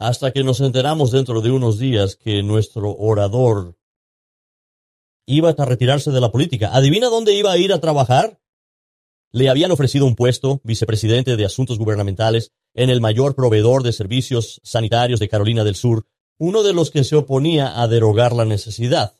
hasta 0.00 0.32
que 0.32 0.42
nos 0.42 0.60
enteramos 0.60 1.10
dentro 1.10 1.42
de 1.42 1.50
unos 1.50 1.78
días 1.78 2.16
que 2.16 2.42
nuestro 2.42 2.96
orador 2.96 3.76
iba 5.26 5.50
a 5.50 5.64
retirarse 5.66 6.10
de 6.10 6.22
la 6.22 6.32
política. 6.32 6.74
¿Adivina 6.74 7.08
dónde 7.08 7.34
iba 7.34 7.52
a 7.52 7.58
ir 7.58 7.70
a 7.70 7.80
trabajar? 7.80 8.40
Le 9.30 9.50
habían 9.50 9.70
ofrecido 9.70 10.06
un 10.06 10.16
puesto, 10.16 10.62
vicepresidente 10.64 11.36
de 11.36 11.44
Asuntos 11.44 11.78
Gubernamentales, 11.78 12.50
en 12.72 12.88
el 12.88 13.02
mayor 13.02 13.34
proveedor 13.34 13.82
de 13.82 13.92
servicios 13.92 14.62
sanitarios 14.64 15.20
de 15.20 15.28
Carolina 15.28 15.64
del 15.64 15.74
Sur, 15.74 16.06
uno 16.38 16.62
de 16.62 16.72
los 16.72 16.90
que 16.90 17.04
se 17.04 17.16
oponía 17.16 17.80
a 17.80 17.86
derogar 17.86 18.32
la 18.32 18.46
necesidad. 18.46 19.16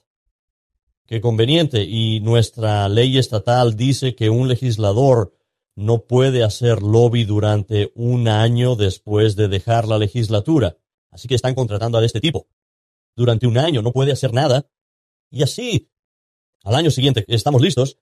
Qué 1.07 1.21
conveniente, 1.21 1.85
y 1.85 2.21
nuestra 2.21 2.89
ley 2.89 3.19
estatal 3.19 3.77
dice 3.77 4.15
que 4.15 4.31
un 4.31 4.49
legislador 4.49 5.35
no 5.81 6.05
puede 6.05 6.45
hacer 6.45 6.83
lobby 6.83 7.25
durante 7.25 7.91
un 7.95 8.29
año 8.29 8.77
después 8.77 9.35
de 9.35 9.49
dejar 9.49 9.89
la 9.89 9.97
legislatura. 9.97 10.77
Así 11.11 11.27
que 11.27 11.35
están 11.35 11.55
contratando 11.55 11.97
a 11.97 12.05
este 12.05 12.21
tipo. 12.21 12.49
Durante 13.17 13.47
un 13.47 13.57
año 13.57 13.81
no 13.81 13.91
puede 13.93 14.13
hacer 14.13 14.35
nada. 14.35 14.69
Y 15.31 15.43
así, 15.43 15.91
al 16.65 16.75
año 16.75 16.91
siguiente, 16.91 17.25
estamos 17.29 17.63
listos, 17.63 17.97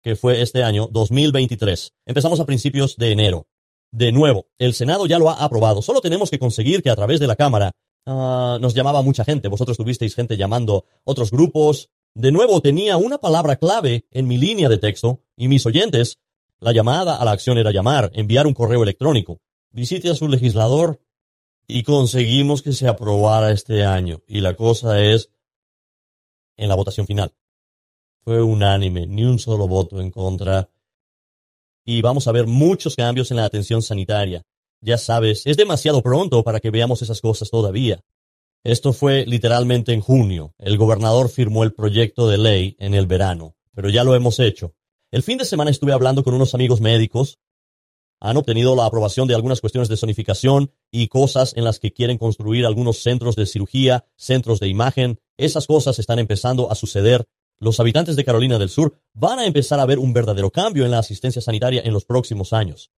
que 0.00 0.14
fue 0.14 0.42
este 0.42 0.62
año 0.62 0.88
2023. 0.92 1.92
Empezamos 2.06 2.38
a 2.38 2.46
principios 2.46 2.96
de 2.96 3.10
enero. 3.10 3.48
De 3.90 4.12
nuevo, 4.12 4.46
el 4.56 4.72
Senado 4.72 5.06
ya 5.06 5.18
lo 5.18 5.28
ha 5.28 5.42
aprobado. 5.42 5.82
Solo 5.82 6.00
tenemos 6.00 6.30
que 6.30 6.38
conseguir 6.38 6.84
que 6.84 6.90
a 6.90 6.96
través 6.96 7.18
de 7.18 7.26
la 7.26 7.34
Cámara 7.34 7.72
ah, 8.06 8.58
nos 8.60 8.74
llamaba 8.74 9.02
mucha 9.02 9.24
gente. 9.24 9.48
Vosotros 9.48 9.76
tuvisteis 9.76 10.14
gente 10.14 10.36
llamando 10.36 10.84
otros 11.02 11.32
grupos. 11.32 11.90
De 12.14 12.30
nuevo, 12.30 12.60
tenía 12.60 12.96
una 12.96 13.18
palabra 13.18 13.56
clave 13.56 14.06
en 14.12 14.28
mi 14.28 14.38
línea 14.38 14.68
de 14.68 14.78
texto 14.78 15.24
y 15.36 15.48
mis 15.48 15.66
oyentes 15.66 16.20
la 16.60 16.72
llamada 16.72 17.16
a 17.16 17.24
la 17.24 17.32
acción 17.32 17.58
era 17.58 17.70
llamar, 17.70 18.10
enviar 18.14 18.46
un 18.46 18.54
correo 18.54 18.82
electrónico. 18.82 19.40
Visite 19.70 20.10
a 20.10 20.14
su 20.14 20.28
legislador 20.28 21.00
y 21.66 21.82
conseguimos 21.82 22.62
que 22.62 22.72
se 22.72 22.88
aprobara 22.88 23.52
este 23.52 23.84
año. 23.84 24.22
Y 24.26 24.40
la 24.40 24.54
cosa 24.54 25.00
es 25.02 25.30
en 26.56 26.68
la 26.68 26.74
votación 26.74 27.06
final. 27.06 27.32
Fue 28.22 28.42
unánime, 28.42 29.06
ni 29.06 29.24
un 29.24 29.38
solo 29.38 29.68
voto 29.68 30.00
en 30.00 30.10
contra. 30.10 30.68
Y 31.84 32.02
vamos 32.02 32.26
a 32.26 32.32
ver 32.32 32.46
muchos 32.46 32.96
cambios 32.96 33.30
en 33.30 33.36
la 33.36 33.44
atención 33.44 33.82
sanitaria. 33.82 34.42
Ya 34.80 34.98
sabes, 34.98 35.46
es 35.46 35.56
demasiado 35.56 36.02
pronto 36.02 36.42
para 36.42 36.60
que 36.60 36.70
veamos 36.70 37.02
esas 37.02 37.20
cosas 37.20 37.50
todavía. 37.50 38.04
Esto 38.64 38.92
fue 38.92 39.24
literalmente 39.26 39.92
en 39.92 40.00
junio. 40.00 40.54
El 40.58 40.76
gobernador 40.76 41.28
firmó 41.28 41.62
el 41.62 41.72
proyecto 41.72 42.28
de 42.28 42.38
ley 42.38 42.76
en 42.78 42.94
el 42.94 43.06
verano, 43.06 43.54
pero 43.74 43.88
ya 43.88 44.04
lo 44.04 44.14
hemos 44.14 44.40
hecho. 44.40 44.74
El 45.10 45.22
fin 45.22 45.38
de 45.38 45.46
semana 45.46 45.70
estuve 45.70 45.92
hablando 45.92 46.22
con 46.22 46.34
unos 46.34 46.54
amigos 46.54 46.82
médicos. 46.82 47.38
Han 48.20 48.36
obtenido 48.36 48.76
la 48.76 48.84
aprobación 48.84 49.26
de 49.26 49.34
algunas 49.34 49.60
cuestiones 49.60 49.88
de 49.88 49.96
zonificación 49.96 50.72
y 50.90 51.08
cosas 51.08 51.56
en 51.56 51.64
las 51.64 51.78
que 51.78 51.92
quieren 51.92 52.18
construir 52.18 52.66
algunos 52.66 53.02
centros 53.02 53.34
de 53.34 53.46
cirugía, 53.46 54.04
centros 54.16 54.60
de 54.60 54.68
imagen. 54.68 55.18
Esas 55.38 55.66
cosas 55.66 55.98
están 55.98 56.18
empezando 56.18 56.70
a 56.70 56.74
suceder. 56.74 57.26
Los 57.58 57.80
habitantes 57.80 58.16
de 58.16 58.24
Carolina 58.24 58.58
del 58.58 58.68
Sur 58.68 59.00
van 59.14 59.38
a 59.38 59.46
empezar 59.46 59.80
a 59.80 59.86
ver 59.86 59.98
un 59.98 60.12
verdadero 60.12 60.50
cambio 60.50 60.84
en 60.84 60.90
la 60.90 60.98
asistencia 60.98 61.40
sanitaria 61.40 61.80
en 61.84 61.92
los 61.94 62.04
próximos 62.04 62.52
años. 62.52 62.90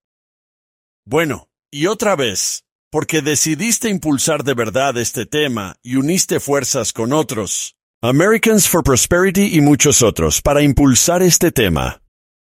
Bueno, 1.05 1.49
y 1.71 1.87
otra 1.87 2.17
vez, 2.17 2.65
porque 2.91 3.23
decidiste 3.23 3.89
impulsar 3.89 4.43
de 4.43 4.55
verdad 4.55 4.97
este 4.99 5.27
tema 5.27 5.77
y 5.83 5.95
uniste 5.95 6.41
fuerzas 6.41 6.93
con 6.93 7.13
otros, 7.13 7.77
Americans 8.03 8.67
for 8.67 8.83
Prosperity 8.83 9.55
y 9.55 9.61
muchos 9.61 10.01
otros 10.01 10.41
para 10.41 10.63
impulsar 10.63 11.23
este 11.23 11.53
tema. 11.53 12.01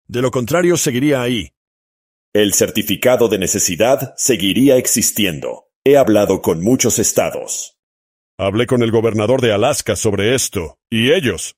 De 0.08 0.20
lo 0.20 0.32
contrario, 0.32 0.76
seguiría 0.76 1.22
ahí. 1.22 1.52
El 2.34 2.52
certificado 2.52 3.28
de 3.28 3.38
necesidad 3.38 4.12
seguiría 4.16 4.76
existiendo. 4.76 5.68
He 5.84 5.96
hablado 5.96 6.42
con 6.42 6.64
muchos 6.64 6.98
estados. 6.98 7.78
Hablé 8.36 8.66
con 8.66 8.82
el 8.82 8.90
gobernador 8.90 9.40
de 9.40 9.52
Alaska 9.52 9.94
sobre 9.94 10.34
esto, 10.34 10.78
y 10.90 11.12
ellos. 11.12 11.54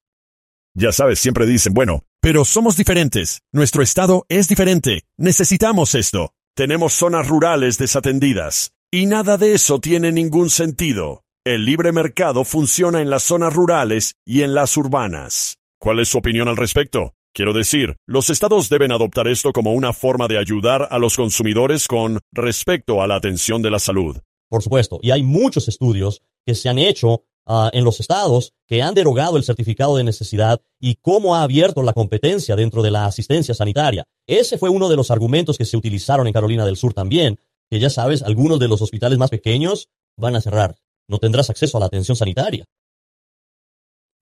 Ya 0.75 0.93
sabes, 0.93 1.19
siempre 1.19 1.47
dicen, 1.47 1.73
bueno, 1.73 2.05
pero 2.21 2.45
somos 2.45 2.77
diferentes. 2.77 3.41
Nuestro 3.55 3.83
estado 3.83 4.27
es 4.29 4.49
diferente. 4.49 5.05
Necesitamos 5.17 5.95
esto. 5.95 6.35
tenemos 6.55 6.93
zonas 6.93 7.27
rurales 7.27 7.79
desatendidas. 7.79 8.73
Y 8.93 9.07
nada 9.07 9.39
de 9.39 9.55
eso 9.55 9.81
tiene 9.81 10.13
ningún 10.13 10.51
sentido. 10.51 11.23
El 11.45 11.65
libre 11.65 11.93
mercado 11.93 12.45
funciona 12.45 13.01
en 13.01 13.11
las 13.11 13.23
zonas 13.23 13.55
rurales 13.55 14.17
y 14.27 14.43
en 14.43 14.55
las 14.55 14.77
urbanas. 14.77 15.57
¿Cuál 15.79 16.01
es 16.01 16.09
su 16.09 16.19
opinión 16.19 16.49
al 16.49 16.57
respecto? 16.57 17.15
Quiero 17.33 17.53
decir, 17.53 17.97
los 18.07 18.31
estados 18.31 18.69
deben 18.69 18.91
adoptar 18.91 19.29
esto 19.29 19.53
como 19.53 19.73
una 19.73 19.93
forma 19.93 20.27
de 20.27 20.39
ayudar 20.39 20.89
a 20.91 20.99
los 20.99 21.17
consumidores 21.17 21.87
con 21.87 22.19
respecto 22.33 23.01
a 23.01 23.07
la 23.07 23.15
atención 23.15 23.63
de 23.63 23.71
la 23.71 23.79
salud. 23.79 24.19
Por 24.49 24.63
supuesto, 24.63 24.99
y 25.01 25.13
hay 25.13 25.23
muchos 25.23 25.69
estudios 25.69 26.21
que 26.45 26.55
se 26.55 26.69
han 26.69 26.79
hecho 26.79 27.23
ah, 27.47 27.71
en 27.73 27.85
los 27.85 28.01
estados 28.01 28.53
que 28.67 28.83
han 28.83 28.95
derogado 28.95 29.37
el 29.37 29.45
certificado 29.45 29.97
de 29.97 30.05
necesidad 30.05 30.61
y 30.81 30.97
cómo 30.97 31.37
ha 31.37 31.43
abierto 31.43 31.83
la 31.83 31.93
competencia 31.93 32.57
dentro 32.57 32.83
de 32.83 32.91
la 32.91 33.07
asistencia 33.07 33.55
sanitaria. 33.55 34.05
Ese 34.27 34.59
fue 34.59 34.71
uno 34.71 34.89
de 34.89 34.97
los 34.97 35.11
argumentos 35.11 35.57
que 35.57 35.65
se 35.65 35.77
utilizaron 35.77 36.27
en 36.27 36.33
Carolina 36.33 36.67
del 36.67 36.77
Sur 36.77 36.95
también, 36.95 37.39
que 37.71 37.79
ya 37.79 37.91
sabes, 37.91 38.23
algunos 38.23 38.59
de 38.59 38.69
los 38.69 38.83
hospitales 38.83 39.19
más 39.19 39.31
pequeños 39.31 39.89
van 40.17 40.35
a 40.35 40.41
cerrar. 40.41 40.77
No 41.09 41.19
tendrás 41.19 41.51
acceso 41.51 41.77
a 41.77 41.81
la 41.81 41.87
atención 41.87 42.17
sanitaria 42.17 42.65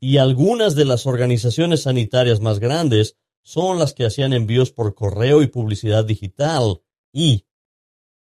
y 0.01 0.19
algunas 0.19 0.75
de 0.75 0.85
las 0.85 1.07
organizaciones 1.07 1.83
sanitarias 1.83 2.41
más 2.41 2.59
grandes 2.59 3.17
son 3.43 3.79
las 3.79 3.95
que 3.95 4.05
hacían 4.05 4.33
envíos 4.33 4.73
por 4.73 4.95
correo 4.95 5.43
y 5.43 5.47
publicidad 5.47 6.05
digital 6.05 6.83
y 7.13 7.45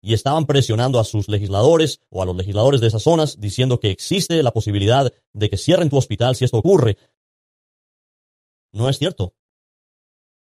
y 0.05 0.15
estaban 0.15 0.47
presionando 0.47 0.99
a 0.99 1.05
sus 1.05 1.29
legisladores 1.29 2.01
o 2.11 2.23
a 2.23 2.27
los 2.27 2.37
legisladores 2.37 2.81
de 2.81 2.89
esas 2.89 3.05
zonas 3.05 3.39
diciendo 3.39 3.79
que 3.79 3.93
existe 3.93 4.43
la 4.43 4.51
posibilidad 4.51 5.13
de 5.33 5.49
que 5.49 5.57
cierren 5.57 5.91
tu 5.91 5.97
hospital 5.97 6.35
si 6.35 6.45
esto 6.45 6.59
ocurre. 6.59 6.99
No 8.73 8.89
es 8.89 8.99
cierto. 8.99 9.35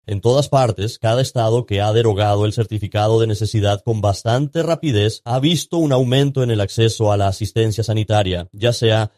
En 0.08 0.20
todas 0.20 0.50
partes, 0.50 0.98
cada 0.98 1.22
estado 1.22 1.66
que 1.66 1.80
ha 1.80 1.94
derogado 1.94 2.46
el 2.46 2.54
certificado 2.54 3.20
de 3.20 3.28
necesidad 3.28 3.84
con 3.84 4.02
bastante 4.02 4.64
rapidez 4.64 5.22
ha 5.26 5.40
visto 5.40 5.78
un 5.78 5.92
aumento 5.92 6.42
en 6.42 6.52
el 6.52 6.60
acceso 6.60 7.12
a 7.12 7.18
la 7.18 7.28
asistencia 7.28 7.84
sanitaria, 7.84 8.50
ya 8.52 8.74
sea 8.74 9.12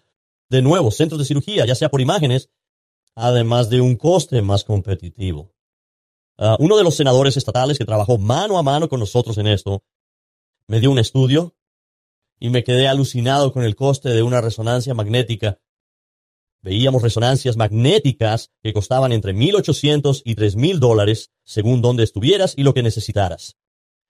de 0.49 0.61
nuevos 0.61 0.97
centros 0.97 1.19
de 1.19 1.25
cirugía, 1.25 1.65
ya 1.65 1.75
sea 1.75 1.89
por 1.89 2.01
imágenes, 2.01 2.49
además 3.15 3.69
de 3.69 3.81
un 3.81 3.95
coste 3.95 4.41
más 4.41 4.63
competitivo. 4.63 5.53
Ah, 6.37 6.57
uno 6.59 6.77
de 6.77 6.83
los 6.83 6.95
senadores 6.95 7.37
estatales 7.37 7.77
que 7.77 7.85
trabajó 7.85 8.17
mano 8.17 8.57
a 8.57 8.63
mano 8.63 8.89
con 8.89 8.99
nosotros 8.99 9.37
en 9.37 9.47
esto 9.47 9.83
me 10.67 10.79
dio 10.79 10.91
un 10.91 10.99
estudio 10.99 11.55
y 12.39 12.49
me 12.49 12.63
quedé 12.63 12.87
alucinado 12.87 13.53
con 13.53 13.63
el 13.63 13.75
coste 13.75 14.09
de 14.09 14.23
una 14.23 14.41
resonancia 14.41 14.93
magnética. 14.93 15.59
Veíamos 16.63 17.01
resonancias 17.01 17.57
magnéticas 17.57 18.49
que 18.63 18.71
costaban 18.71 19.11
entre 19.11 19.35
1.800 19.35 20.21
y 20.23 20.35
3.000 20.35 20.79
dólares 20.79 21.31
según 21.43 21.81
dónde 21.81 22.03
estuvieras 22.03 22.53
y 22.55 22.63
lo 22.63 22.73
que 22.73 22.81
necesitaras. 22.81 23.57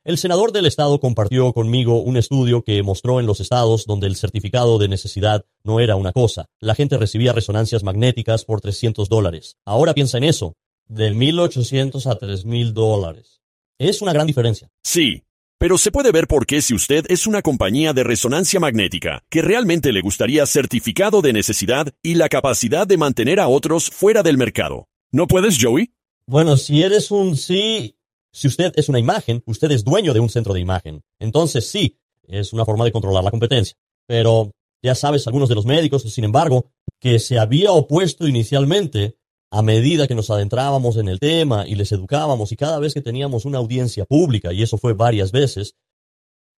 El 0.04 0.20
senador 0.20 0.52
del 0.52 0.68
estado 0.68 1.00
compartió 1.00 1.52
conmigo 1.54 2.02
un 2.02 2.16
estudio 2.16 2.62
que 2.64 2.84
mostró 2.84 3.20
en 3.20 3.26
los 3.26 3.40
estados 3.40 3.88
donde 3.88 4.06
el 4.06 4.16
certificado 4.16 4.78
de 4.78 4.88
necesidad 4.88 5.46
no 5.64 5.80
era 5.80 5.96
una 5.96 6.12
cosa. 6.12 6.46
La 6.60 6.76
gente 6.76 6.98
recibía 6.98 7.34
resonancias 7.34 7.84
magnéticas 7.84 8.46
por 8.46 8.62
300 8.62 9.10
dólares. 9.10 9.58
Ahora 9.66 9.96
piensa 9.96 10.20
en 10.20 10.26
eso, 10.26 10.54
de 10.88 11.12
1.800 11.12 12.06
a 12.06 12.20
3.000 12.20 12.72
dólares. 12.74 13.42
Es 13.80 14.04
una 14.04 14.14
gran 14.14 14.28
diferencia. 14.28 14.70
Sí, 14.84 15.24
pero 15.64 15.78
se 15.78 15.92
puede 15.92 16.12
ver 16.12 16.28
por 16.28 16.46
qué 16.46 16.62
si 16.62 16.74
usted 16.74 17.06
es 17.08 17.26
una 17.26 17.42
compañía 17.42 17.94
de 17.94 18.04
resonancia 18.04 18.60
magnética 18.60 19.24
que 19.30 19.42
realmente 19.42 19.94
le 19.94 20.02
gustaría 20.02 20.46
certificado 20.46 21.22
de 21.22 21.32
necesidad 21.32 21.88
y 22.02 22.16
la 22.16 22.28
capacidad 22.28 22.86
de 22.86 22.98
mantener 22.98 23.40
a 23.40 23.48
otros 23.48 23.90
fuera 23.90 24.24
del 24.24 24.38
mercado. 24.38 24.90
¿No 25.14 25.26
puedes, 25.26 25.58
Joey? 25.58 25.94
Bueno, 26.28 26.58
si 26.58 26.84
eres 26.84 27.12
un 27.12 27.38
sí, 27.38 27.96
si 28.34 28.50
usted 28.50 28.74
es 28.76 28.90
una 28.90 29.00
imagen, 29.00 29.42
usted 29.46 29.72
es 29.72 29.86
dueño 29.86 30.14
de 30.14 30.20
un 30.20 30.28
centro 30.28 30.54
de 30.54 30.60
imagen. 30.60 31.02
Entonces 31.18 31.66
sí, 31.66 31.98
es 32.28 32.52
una 32.52 32.66
forma 32.66 32.84
de 32.84 32.92
controlar 32.92 33.24
la 33.24 33.32
competencia. 33.32 33.78
Pero 34.06 34.52
ya 34.82 34.96
sabes, 34.96 35.28
algunos 35.28 35.48
de 35.48 35.56
los 35.56 35.66
médicos, 35.66 36.02
sin 36.02 36.26
embargo, 36.26 36.74
que 37.00 37.20
se 37.20 37.40
había 37.40 37.72
opuesto 37.72 38.28
inicialmente 38.28 39.16
a 39.54 39.62
medida 39.62 40.08
que 40.08 40.16
nos 40.16 40.32
adentrábamos 40.32 40.98
en 40.98 41.08
el 41.08 41.20
tema 41.20 41.68
y 41.68 41.76
les 41.76 41.92
educábamos 41.92 42.52
y 42.52 42.56
cada 42.56 42.80
vez 42.80 42.96
que 42.96 43.04
teníamos 43.04 43.46
una 43.46 43.60
audiencia 43.60 44.04
pública, 44.04 44.52
y 44.52 44.64
eso 44.64 44.80
fue 44.80 44.94
varias 44.94 45.32
veces, 45.32 45.76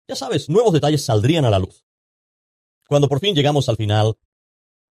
ya 0.07 0.15
sabes, 0.15 0.49
nuevos 0.49 0.71
detalles 0.71 1.03
saldrían 1.03 1.43
a 1.43 1.49
la 1.49 1.59
luz. 1.59 1.83
Cuando 2.87 3.09
por 3.09 3.19
fin 3.19 3.35
llegamos 3.35 3.67
al 3.67 3.75
final, 3.75 4.15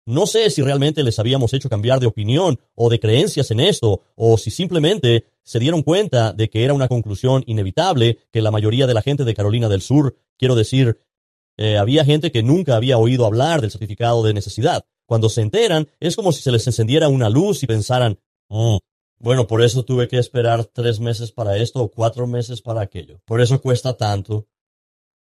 no 0.05 0.27
sé 0.27 0.51
si 0.51 0.61
realmente 0.61 1.03
les 1.03 1.19
habíamos 1.19 1.55
hecho 1.55 1.71
cambiar 1.71 1.99
de 1.99 2.07
opinión 2.07 2.61
o 2.75 2.91
de 2.91 3.01
creencias 3.01 3.51
en 3.51 3.61
esto, 3.61 4.03
o 4.17 4.37
si 4.37 4.51
simplemente 4.51 5.25
se 5.43 5.59
dieron 5.59 5.83
cuenta 5.83 6.35
de 6.35 6.51
que 6.51 6.63
era 6.63 6.75
una 6.75 6.89
conclusión 6.89 7.43
inevitable 7.47 8.19
que 8.31 8.43
la 8.43 8.51
mayoría 8.51 8.87
de 8.87 8.93
la 8.93 9.01
gente 9.01 9.25
de 9.25 9.35
Carolina 9.35 9.71
del 9.71 9.81
Sur, 9.81 10.15
quiero 10.37 10.57
decir, 10.57 11.01
eh, 11.57 11.79
había 11.79 12.05
gente 12.05 12.31
que 12.31 12.43
nunca 12.43 12.77
había 12.77 12.99
oído 12.99 13.25
hablar 13.25 13.63
del 13.63 13.71
certificado 13.71 14.23
de 14.23 14.35
necesidad. 14.35 14.85
Cuando 15.07 15.29
se 15.29 15.43
enteran, 15.43 15.89
es 16.01 16.17
como 16.17 16.33
si 16.33 16.43
se 16.43 16.53
les 16.53 16.67
encendiera 16.67 17.09
una 17.09 17.29
luz 17.29 17.63
y 17.63 17.67
pensaran, 17.67 18.19
oh, 18.49 18.81
bueno, 19.19 19.47
por 19.47 19.63
eso 19.63 19.85
tuve 19.85 20.09
que 20.09 20.19
esperar 20.19 20.65
tres 20.65 21.01
meses 21.01 21.33
para 21.33 21.57
esto 21.57 21.83
o 21.83 21.91
cuatro 21.91 22.27
meses 22.27 22.63
para 22.63 22.83
aquello. 22.83 23.21
Por 23.25 23.41
eso 23.41 23.61
cuesta 23.61 23.97
tanto. 23.97 24.47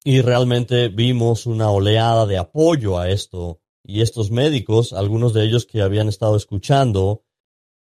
Y 0.05 0.21
realmente 0.21 0.88
vimos 0.88 1.47
una 1.47 1.71
oleada 1.71 2.27
de 2.27 2.38
apoyo 2.38 2.99
a 2.99 3.09
esto 3.11 3.61
y 3.85 4.01
estos 4.01 4.31
médicos, 4.31 4.92
algunos 4.92 5.33
de 5.33 5.45
ellos 5.45 5.66
que 5.66 5.83
habían 5.83 6.09
estado 6.09 6.37
escuchando, 6.37 7.25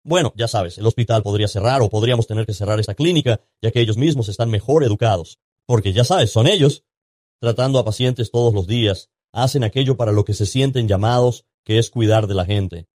bueno, 0.03 0.33
ya 0.35 0.47
sabes, 0.47 0.77
el 0.77 0.85
hospital 0.85 1.21
podría 1.21 1.47
cerrar 1.47 1.81
o 1.81 1.89
podríamos 1.89 2.27
tener 2.27 2.45
que 2.45 2.53
cerrar 2.53 2.79
esta 2.79 2.95
clínica, 2.95 3.39
ya 3.61 3.71
que 3.71 3.81
ellos 3.81 3.97
mismos 3.97 4.29
están 4.29 4.49
mejor 4.49 4.83
educados. 4.83 5.39
Porque 5.65 5.93
ya 5.93 6.03
sabes, 6.03 6.31
son 6.31 6.47
ellos, 6.47 6.83
tratando 7.39 7.79
a 7.79 7.85
pacientes 7.85 8.31
todos 8.31 8.53
los 8.53 8.67
días, 8.67 9.09
hacen 9.31 9.63
aquello 9.63 9.97
para 9.97 10.11
lo 10.11 10.25
que 10.25 10.33
se 10.33 10.45
sienten 10.45 10.87
llamados, 10.87 11.45
que 11.63 11.77
es 11.77 11.89
cuidar 11.89 12.27
de 12.27 12.35
la 12.35 12.45
gente. 12.45 12.87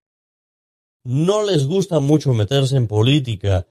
No 1.04 1.44
les 1.44 1.66
gusta 1.66 2.00
mucho 2.00 2.32
meterse 2.32 2.76
en 2.76 2.88
política. 2.88 3.66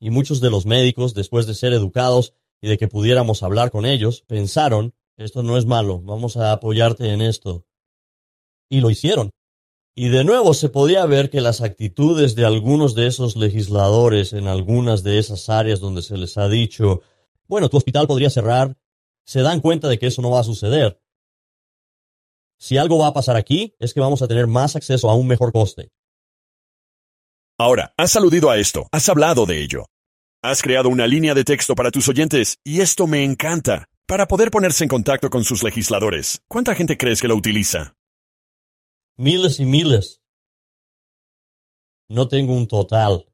Y 0.00 0.10
muchos 0.10 0.40
de 0.40 0.50
los 0.50 0.66
médicos, 0.66 1.14
después 1.14 1.46
de 1.46 1.54
ser 1.54 1.72
educados 1.72 2.34
y 2.60 2.68
de 2.68 2.78
que 2.78 2.88
pudiéramos 2.88 3.42
hablar 3.42 3.70
con 3.70 3.86
ellos, 3.86 4.22
pensaron 4.22 4.94
esto 5.16 5.42
no 5.42 5.56
es 5.56 5.66
malo, 5.66 6.00
vamos 6.00 6.36
a 6.36 6.52
apoyarte 6.52 7.10
en 7.12 7.20
esto. 7.20 7.66
Y 8.70 8.80
lo 8.80 8.90
hicieron. 8.90 9.30
Y 9.94 10.08
de 10.08 10.24
nuevo 10.24 10.54
se 10.54 10.70
podía 10.70 11.04
ver 11.04 11.28
que 11.28 11.42
las 11.42 11.60
actitudes 11.60 12.34
de 12.34 12.46
algunos 12.46 12.94
de 12.94 13.06
esos 13.06 13.36
legisladores 13.36 14.32
en 14.32 14.46
algunas 14.46 15.02
de 15.02 15.18
esas 15.18 15.50
áreas 15.50 15.80
donde 15.80 16.00
se 16.00 16.16
les 16.16 16.38
ha 16.38 16.48
dicho, 16.48 17.02
bueno, 17.46 17.68
tu 17.68 17.76
hospital 17.76 18.06
podría 18.06 18.30
cerrar, 18.30 18.78
se 19.24 19.42
dan 19.42 19.60
cuenta 19.60 19.88
de 19.88 19.98
que 19.98 20.06
eso 20.06 20.22
no 20.22 20.30
va 20.30 20.40
a 20.40 20.44
suceder. 20.44 21.01
Si 22.62 22.78
algo 22.78 22.96
va 22.96 23.08
a 23.08 23.12
pasar 23.12 23.34
aquí, 23.34 23.74
es 23.80 23.92
que 23.92 23.98
vamos 23.98 24.22
a 24.22 24.28
tener 24.28 24.46
más 24.46 24.76
acceso 24.76 25.10
a 25.10 25.16
un 25.16 25.26
mejor 25.26 25.50
coste. 25.50 25.90
Ahora, 27.58 27.92
has 27.96 28.14
aludido 28.14 28.50
a 28.50 28.56
esto, 28.56 28.86
has 28.92 29.08
hablado 29.08 29.46
de 29.46 29.60
ello. 29.60 29.86
Has 30.44 30.62
creado 30.62 30.88
una 30.88 31.08
línea 31.08 31.34
de 31.34 31.42
texto 31.42 31.74
para 31.74 31.90
tus 31.90 32.08
oyentes, 32.08 32.60
y 32.62 32.80
esto 32.80 33.08
me 33.08 33.24
encanta. 33.24 33.88
Para 34.06 34.28
poder 34.28 34.52
ponerse 34.52 34.84
en 34.84 34.88
contacto 34.88 35.28
con 35.28 35.42
sus 35.42 35.64
legisladores, 35.64 36.44
¿cuánta 36.46 36.76
gente 36.76 36.96
crees 36.96 37.20
que 37.20 37.26
lo 37.26 37.34
utiliza? 37.34 37.96
Miles 39.16 39.58
y 39.58 39.64
miles. 39.64 40.22
No 42.08 42.28
tengo 42.28 42.54
un 42.54 42.68
total. 42.68 43.26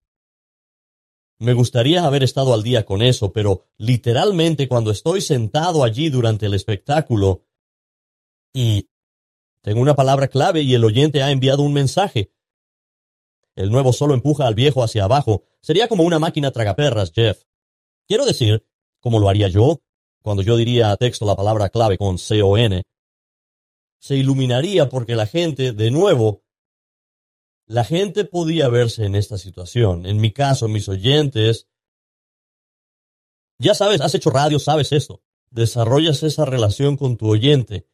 Me 1.39 1.53
gustaría 1.53 2.07
haber 2.07 2.23
estado 2.23 2.55
al 2.55 2.63
día 2.63 2.87
con 2.87 3.03
eso, 3.03 3.31
pero 3.35 3.67
literalmente 3.77 4.69
cuando 4.69 4.91
estoy 4.91 5.21
sentado 5.21 5.85
allí 5.85 6.09
durante 6.09 6.47
el 6.47 6.55
espectáculo 6.55 7.45
y 8.55 8.89
tengo 9.69 9.83
una 9.83 9.95
palabra 9.95 10.29
clave 10.29 10.63
y 10.63 10.73
el 10.73 10.83
oyente 10.83 11.23
ha 11.23 11.31
enviado 11.31 11.63
un 11.63 11.75
mensaje. 11.75 12.33
El 13.55 13.71
nuevo 13.71 13.93
solo 13.93 14.15
empuja 14.15 14.47
al 14.47 14.55
viejo 14.55 14.83
hacia 14.83 15.05
abajo. 15.05 15.45
Sería 15.61 15.89
como 15.89 16.05
una 16.05 16.19
máquina 16.19 16.51
tragaperras, 16.53 17.13
Jeff. 17.15 17.45
Quiero 18.07 18.25
decir, 18.25 18.67
como 18.99 19.21
lo 19.21 19.29
haría 19.29 19.49
yo, 19.49 19.83
cuando 20.23 20.43
yo 20.43 20.57
diría 20.57 20.91
a 20.91 20.97
texto 20.97 21.27
la 21.27 21.37
palabra 21.37 21.69
clave 21.69 21.99
con 21.99 22.17
C-O-N, 22.17 22.83
se 23.99 24.17
iluminaría 24.17 24.89
porque 24.89 25.15
la 25.15 25.27
gente, 25.27 25.73
de 25.73 25.91
nuevo, 25.91 26.45
la 27.67 27.85
gente 27.85 28.25
podía 28.25 28.71
verse 28.71 29.05
en 29.05 29.17
esta 29.17 29.37
situación. 29.37 30.07
En 30.07 30.19
mi 30.19 30.33
caso, 30.33 30.67
mis 30.69 30.89
oyentes, 30.89 31.69
ya 33.59 33.75
sabes, 33.75 34.01
has 34.01 34.15
hecho 34.15 34.31
radio, 34.31 34.61
sabes 34.61 34.93
esto. 34.93 35.23
Desarrollas 35.51 36.23
esa 36.23 36.47
relación 36.47 36.97
con 36.97 37.19
tu 37.19 37.29
oyente. 37.29 37.87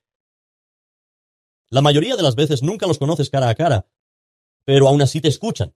La 1.71 1.83
mayoría 1.83 2.17
de 2.17 2.23
las 2.23 2.35
veces 2.35 2.63
nunca 2.63 2.87
los 2.87 2.99
conoces 2.99 3.31
cara 3.31 3.49
a 3.49 3.55
cara, 3.55 3.89
pero 4.65 4.89
aún 4.89 5.03
así 5.03 5.21
te 5.21 5.29
escuchan. 5.29 5.75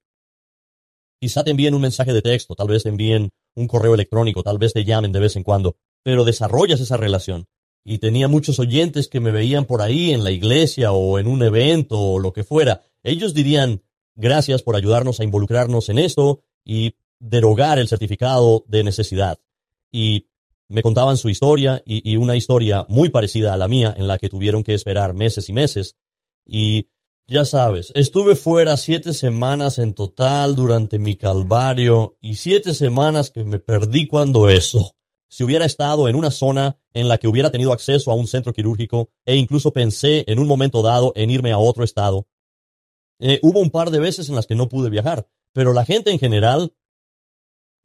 Quizá 1.20 1.42
te 1.42 1.50
envíen 1.50 1.74
un 1.74 1.82
mensaje 1.82 2.12
de 2.12 2.22
texto, 2.22 2.54
tal 2.54 2.68
vez 2.68 2.84
te 2.84 2.88
envíen 2.88 3.30
un 3.56 3.66
correo 3.66 3.94
electrónico, 3.94 4.42
tal 4.42 4.58
vez 4.58 4.72
te 4.72 4.84
llamen 4.84 5.12
de 5.12 5.20
vez 5.20 5.36
en 5.36 5.42
cuando 5.42 5.76
pero 6.02 6.24
desarrollas 6.24 6.80
esa 6.80 6.96
relación. 6.96 7.48
Y 7.84 7.98
tenía 7.98 8.28
muchos 8.28 8.58
oyentes 8.58 9.08
que 9.08 9.20
me 9.20 9.30
veían 9.30 9.64
por 9.64 9.82
ahí 9.82 10.12
en 10.12 10.24
la 10.24 10.30
iglesia 10.30 10.92
o 10.92 11.18
en 11.18 11.26
un 11.26 11.42
evento 11.42 12.00
o 12.00 12.18
lo 12.18 12.32
que 12.32 12.44
fuera. 12.44 12.82
Ellos 13.02 13.34
dirían, 13.34 13.82
gracias 14.14 14.62
por 14.62 14.76
ayudarnos 14.76 15.20
a 15.20 15.24
involucrarnos 15.24 15.88
en 15.88 15.98
esto 15.98 16.42
y 16.64 16.96
derogar 17.18 17.78
el 17.78 17.88
certificado 17.88 18.64
de 18.68 18.84
necesidad. 18.84 19.38
y 19.90 20.26
me 20.68 20.82
contaban 20.82 21.16
su 21.16 21.28
historia 21.28 21.82
y, 21.86 22.16
una 22.16 22.36
historia 22.36 22.84
muy 22.88 23.08
parecida 23.08 23.54
a 23.54 23.56
la 23.56 23.68
mía 23.68 23.94
en 23.96 24.06
la 24.06 24.18
que 24.18 24.28
tuvieron 24.28 24.62
que 24.62 24.74
esperar 24.74 25.14
meses 25.14 25.48
y 25.48 25.52
meses. 25.52 25.96
Y 26.46 26.88
ya 27.26 27.44
sabes, 27.44 27.92
estuve 27.94 28.36
fuera 28.36 28.76
siete 28.76 29.14
semanas 29.14 29.78
en 29.78 29.94
total 29.94 30.54
durante 30.56 30.98
mi 30.98 31.16
calvario 31.16 32.16
y 32.20 32.36
siete 32.36 32.74
semanas 32.74 33.30
que 33.30 33.44
me 33.44 33.58
perdí 33.58 34.06
cuando 34.06 34.48
eso. 34.48 34.94
Si 35.30 35.44
hubiera 35.44 35.64
estado 35.64 36.08
en 36.08 36.16
una 36.16 36.30
zona 36.30 36.78
en 36.94 37.08
la 37.08 37.18
que 37.18 37.28
hubiera 37.28 37.50
tenido 37.50 37.72
acceso 37.72 38.10
a 38.10 38.14
un 38.14 38.26
centro 38.26 38.52
quirúrgico 38.52 39.10
e 39.26 39.36
incluso 39.36 39.72
pensé 39.72 40.24
en 40.26 40.38
un 40.38 40.46
momento 40.46 40.82
dado 40.82 41.12
en 41.16 41.30
irme 41.30 41.52
a 41.52 41.58
otro 41.58 41.84
estado. 41.84 42.26
Eh, 43.20 43.38
hubo 43.42 43.60
un 43.60 43.70
par 43.70 43.90
de 43.90 44.00
veces 44.00 44.28
en 44.28 44.34
las 44.34 44.46
que 44.46 44.54
no 44.54 44.68
pude 44.68 44.90
viajar, 44.90 45.28
pero 45.52 45.72
la 45.72 45.84
gente 45.84 46.10
en 46.10 46.18
general 46.18 46.72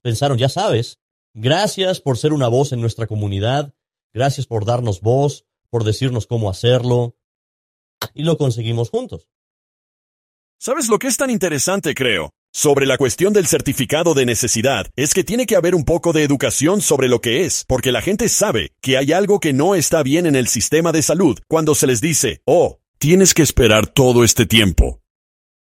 pensaron, 0.02 0.38
ya 0.38 0.48
sabes, 0.48 1.00
gracias 1.34 2.00
por 2.00 2.18
ser 2.18 2.34
una 2.34 2.48
voz 2.48 2.72
en 2.72 2.82
nuestra 2.82 3.08
comunidad, 3.08 3.74
gracias 4.14 4.46
por 4.48 4.66
darnos 4.66 5.02
voz, 5.02 5.46
por 5.70 5.84
decirnos 5.84 6.28
cómo 6.28 6.50
hacerlo, 6.50 7.16
y 8.14 8.24
lo 8.24 8.38
conseguimos 8.38 8.90
juntos. 8.90 9.28
¿Sabes 10.60 10.88
lo 10.88 11.00
que 11.00 11.08
es 11.08 11.18
tan 11.18 11.30
interesante, 11.30 11.94
creo? 11.94 12.32
Sobre 12.54 12.86
la 12.86 12.98
cuestión 12.98 13.34
del 13.34 13.48
certificado 13.48 14.14
de 14.14 14.26
necesidad, 14.26 14.86
es 14.96 15.14
que 15.14 15.24
tiene 15.24 15.48
que 15.48 15.56
haber 15.56 15.74
un 15.74 15.86
poco 15.86 16.14
de 16.14 16.24
educación 16.24 16.82
sobre 16.82 17.10
lo 17.10 17.20
que 17.20 17.46
es, 17.46 17.66
porque 17.68 17.92
la 17.92 18.02
gente 18.02 18.30
sabe 18.30 18.72
que 18.80 18.96
hay 18.96 19.12
algo 19.12 19.40
que 19.40 19.54
no 19.54 19.74
está 19.74 20.04
bien 20.04 20.28
en 20.28 20.36
el 20.36 20.48
sistema 20.48 20.92
de 20.92 21.02
salud 21.02 21.40
cuando 21.48 21.74
se 21.74 21.88
les 21.88 22.00
dice, 22.00 22.42
oh, 22.46 22.80
tienes 23.00 23.34
que 23.34 23.42
esperar 23.42 23.88
todo 23.88 24.24
este 24.24 24.46
tiempo. 24.46 25.02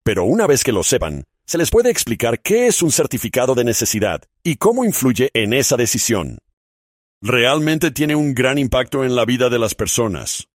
Pero 0.03 0.23
una 0.23 0.47
vez 0.47 0.63
que 0.63 0.71
lo 0.71 0.83
sepan, 0.83 1.23
se 1.47 1.57
les 1.57 1.69
puede 1.69 1.89
explicar 1.89 2.41
qué 2.41 2.67
es 2.67 2.81
un 2.81 2.91
certificado 2.91 3.55
de 3.55 3.63
necesidad 3.63 4.21
y 4.43 4.57
cómo 4.57 4.83
influye 4.83 5.31
en 5.33 5.53
esa 5.53 5.77
decisión. 5.77 6.39
Realmente 7.21 7.89
tiene 7.91 8.15
un 8.15 8.33
gran 8.33 8.57
impacto 8.57 9.05
en 9.05 9.15
la 9.15 9.23
vida 9.23 9.49
de 9.49 9.57
las 9.57 9.73
personas. 9.73 10.49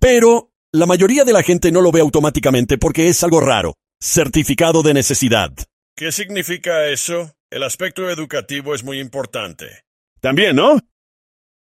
Pero 0.00 0.50
la 0.72 0.86
mayoría 0.86 1.24
de 1.24 1.32
la 1.32 1.44
gente 1.44 1.70
no 1.70 1.80
lo 1.80 1.92
ve 1.92 2.00
automáticamente 2.00 2.76
porque 2.76 3.06
es 3.08 3.22
algo 3.22 3.40
raro. 3.40 3.74
Certificado 4.00 4.82
de 4.82 4.94
necesidad. 4.94 5.52
¿Qué 5.94 6.10
significa 6.10 6.88
eso? 6.88 7.32
El 7.48 7.62
aspecto 7.62 8.10
educativo 8.10 8.74
es 8.74 8.82
muy 8.82 8.98
importante. 8.98 9.84
También, 10.20 10.56
¿no? 10.56 10.76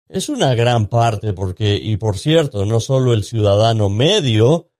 Es 0.09 0.27
una 0.27 0.55
gran 0.55 0.87
parte 0.87 1.33
porque, 1.33 1.75
y 1.75 1.97
por 1.97 2.17
cierto, 2.17 2.65
no 2.65 2.79
solo 2.79 3.13
el 3.13 3.23
ciudadano 3.23 3.89
medio, 3.89 4.71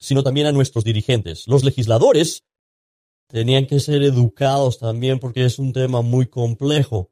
sino 0.00 0.22
también 0.22 0.46
a 0.46 0.52
nuestros 0.52 0.82
dirigentes. 0.82 1.46
Los 1.46 1.62
legisladores 1.62 2.42
tenían 3.34 3.66
que 3.66 3.80
ser 3.80 4.04
educados 4.04 4.78
también 4.78 5.18
porque 5.18 5.44
es 5.44 5.58
un 5.58 5.72
tema 5.72 6.02
muy 6.02 6.26
complejo. 6.26 7.10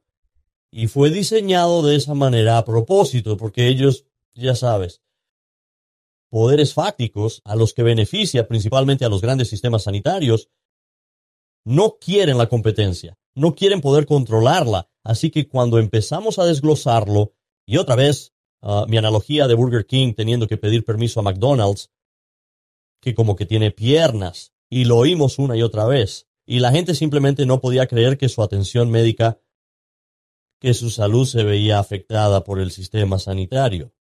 Y 0.71 0.87
fue 0.87 1.11
diseñado 1.11 1.83
de 1.83 1.97
esa 1.97 2.15
manera 2.15 2.59
a 2.59 2.65
propósito, 2.65 3.37
porque 3.37 3.67
ellos, 3.67 4.07
ya 4.33 4.55
sabes, 4.55 5.03
poderes 6.31 6.75
fácticos 6.75 7.43
a 7.45 7.57
los 7.57 7.75
que 7.75 7.83
beneficia 7.83 8.47
principalmente 8.47 9.05
a 9.05 9.09
los 9.09 9.21
grandes 9.21 9.49
sistemas 9.49 9.83
sanitarios, 9.83 10.49
no 11.65 11.99
quieren 12.01 12.39
la 12.39 12.49
competencia, 12.49 13.19
no 13.35 13.57
quieren 13.57 13.81
poder 13.81 14.07
controlarla. 14.07 14.89
Así 15.03 15.29
que 15.33 15.49
cuando 15.49 15.81
empezamos 15.81 16.39
a 16.39 16.45
desglosarlo, 16.45 17.33
y 17.67 17.79
otra 17.79 17.97
vez, 17.97 18.33
uh, 18.61 18.87
mi 18.87 18.97
analogía 18.97 19.49
de 19.49 19.55
Burger 19.55 19.87
King 19.87 20.15
teniendo 20.15 20.47
que 20.47 20.57
pedir 20.57 20.85
permiso 20.85 21.19
a 21.19 21.25
McDonald's, 21.25 21.91
que 23.01 23.13
como 23.13 23.35
que 23.35 23.45
tiene 23.45 23.73
piernas, 23.73 24.52
y 24.75 24.87
lo 24.87 24.97
oímos 24.97 25.39
una 25.39 25.55
y 25.55 25.61
otra 25.61 25.85
vez, 25.85 26.31
y 26.47 26.61
la 26.61 26.73
gente 26.73 26.95
simplemente 26.95 27.45
no 27.45 27.61
podía 27.61 27.87
creer 27.87 28.17
que 28.17 28.31
su 28.31 28.43
atención 28.43 28.91
médica, 28.91 29.39
que 30.61 30.73
su 30.73 30.89
salud 30.89 31.27
se 31.27 31.45
veía 31.45 31.79
afectada 31.79 32.43
por 32.43 32.59
el 32.59 32.71
sistema 32.71 33.19
sanitario. 33.19 33.93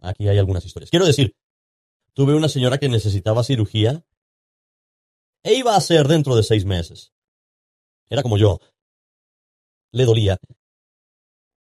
Aquí 0.00 0.28
hay 0.28 0.38
algunas 0.38 0.64
historias. 0.64 0.88
Quiero 0.88 1.04
decir, 1.04 1.36
tuve 2.14 2.34
una 2.34 2.48
señora 2.48 2.78
que 2.78 2.88
necesitaba 2.88 3.44
cirugía 3.44 4.02
e 5.42 5.52
iba 5.52 5.76
a 5.76 5.80
ser 5.82 6.08
dentro 6.08 6.34
de 6.34 6.42
seis 6.42 6.64
meses. 6.64 7.12
Era 8.08 8.22
como 8.22 8.38
yo. 8.38 8.60
Le 9.92 10.06
dolía. 10.06 10.38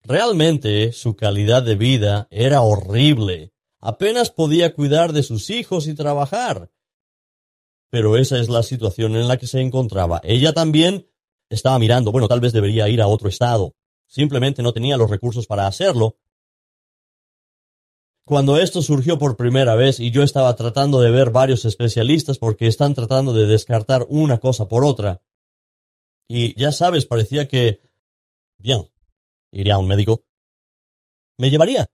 Realmente 0.03 0.91
su 0.91 1.15
calidad 1.15 1.63
de 1.63 1.73
vida 1.73 2.27
era 2.29 2.61
horrible. 2.61 3.55
Apenas 3.79 4.29
podía 4.29 4.75
cuidar 4.75 5.13
de 5.13 5.23
sus 5.23 5.49
hijos 5.49 5.87
y 5.87 5.95
trabajar 5.95 6.69
pero 7.91 8.17
esa 8.17 8.39
es 8.39 8.47
la 8.49 8.63
situación 8.63 9.15
en 9.17 9.27
la 9.27 9.37
que 9.37 9.45
se 9.45 9.59
encontraba. 9.59 10.21
Ella 10.23 10.53
también 10.53 11.07
estaba 11.49 11.77
mirando, 11.77 12.11
bueno, 12.11 12.29
tal 12.29 12.39
vez 12.39 12.53
debería 12.53 12.87
ir 12.87 13.01
a 13.01 13.07
otro 13.07 13.27
estado. 13.27 13.75
Simplemente 14.07 14.63
no 14.63 14.71
tenía 14.71 14.97
los 14.97 15.09
recursos 15.09 15.45
para 15.45 15.67
hacerlo. 15.67 16.17
Cuando 18.25 18.57
esto 18.57 18.81
surgió 18.81 19.19
por 19.19 19.35
primera 19.35 19.75
vez 19.75 19.99
y 19.99 20.09
yo 20.09 20.23
estaba 20.23 20.55
tratando 20.55 21.01
de 21.01 21.11
ver 21.11 21.31
varios 21.31 21.65
especialistas 21.65 22.37
porque 22.37 22.67
están 22.67 22.93
tratando 22.93 23.33
de 23.33 23.45
descartar 23.45 24.05
una 24.07 24.39
cosa 24.39 24.69
por 24.69 24.85
otra. 24.85 25.21
Y 26.29 26.57
ya 26.57 26.71
sabes, 26.71 27.05
parecía 27.05 27.49
que... 27.49 27.81
Bien, 28.57 28.89
iría 29.51 29.75
a 29.75 29.79
un 29.79 29.87
médico. 29.87 30.23
Me 31.37 31.49
llevaría. 31.49 31.87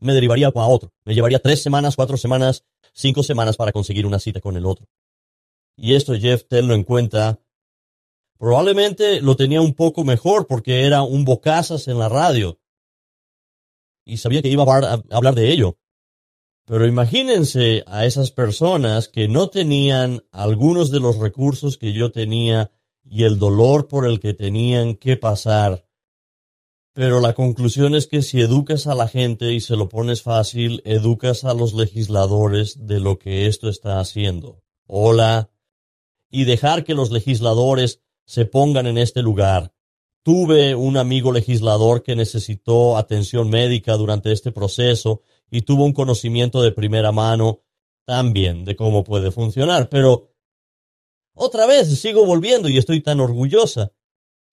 Me 0.00 0.14
derivaría 0.14 0.48
a 0.48 0.66
otro. 0.66 0.92
Me 1.04 1.14
llevaría 1.14 1.38
tres 1.38 1.62
semanas, 1.62 1.94
cuatro 1.94 2.16
semanas, 2.16 2.64
cinco 2.92 3.22
semanas 3.22 3.56
para 3.56 3.70
conseguir 3.70 4.04
una 4.04 4.18
cita 4.18 4.40
con 4.40 4.56
el 4.56 4.66
otro 4.66 4.88
y 5.78 5.94
esto 5.94 6.14
Jeff 6.14 6.44
tenlo 6.48 6.74
en 6.74 6.82
cuenta, 6.82 7.40
probablemente 8.36 9.20
lo 9.20 9.36
tenía 9.36 9.60
un 9.60 9.74
poco 9.74 10.02
mejor 10.04 10.48
porque 10.48 10.84
era 10.84 11.02
un 11.02 11.24
bocazas 11.24 11.86
en 11.86 11.98
la 11.98 12.08
radio 12.08 12.58
y 14.04 14.16
sabía 14.16 14.42
que 14.42 14.48
iba 14.48 14.64
a 14.64 15.02
hablar 15.10 15.34
de 15.34 15.52
ello. 15.52 15.78
Pero 16.66 16.86
imagínense 16.86 17.84
a 17.86 18.06
esas 18.06 18.30
personas 18.30 19.08
que 19.08 19.28
no 19.28 19.48
tenían 19.50 20.24
algunos 20.32 20.90
de 20.90 21.00
los 21.00 21.18
recursos 21.18 21.78
que 21.78 21.92
yo 21.92 22.10
tenía 22.10 22.72
y 23.04 23.24
el 23.24 23.38
dolor 23.38 23.86
por 23.86 24.06
el 24.06 24.18
que 24.18 24.34
tenían 24.34 24.96
que 24.96 25.16
pasar. 25.16 25.86
Pero 26.92 27.20
la 27.20 27.34
conclusión 27.34 27.94
es 27.94 28.06
que 28.06 28.22
si 28.22 28.40
educas 28.40 28.86
a 28.86 28.94
la 28.94 29.08
gente 29.08 29.52
y 29.52 29.60
se 29.60 29.76
lo 29.76 29.88
pones 29.88 30.22
fácil, 30.22 30.82
educas 30.84 31.44
a 31.44 31.54
los 31.54 31.72
legisladores 31.72 32.86
de 32.86 33.00
lo 33.00 33.18
que 33.18 33.46
esto 33.46 33.68
está 33.68 34.00
haciendo. 34.00 34.62
Hola, 34.86 35.50
y 36.30 36.44
dejar 36.44 36.84
que 36.84 36.94
los 36.94 37.10
legisladores 37.10 38.00
se 38.24 38.44
pongan 38.44 38.86
en 38.86 38.98
este 38.98 39.22
lugar. 39.22 39.72
Tuve 40.22 40.74
un 40.74 40.96
amigo 40.96 41.32
legislador 41.32 42.02
que 42.02 42.16
necesitó 42.16 42.96
atención 42.96 43.48
médica 43.48 43.96
durante 43.96 44.32
este 44.32 44.52
proceso 44.52 45.22
y 45.50 45.62
tuvo 45.62 45.84
un 45.84 45.92
conocimiento 45.92 46.60
de 46.60 46.72
primera 46.72 47.12
mano 47.12 47.62
también 48.04 48.64
de 48.64 48.76
cómo 48.76 49.04
puede 49.04 49.30
funcionar, 49.30 49.88
pero 49.88 50.32
otra 51.34 51.66
vez 51.66 51.88
sigo 52.00 52.26
volviendo 52.26 52.68
y 52.68 52.78
estoy 52.78 53.00
tan 53.00 53.20
orgullosa 53.20 53.92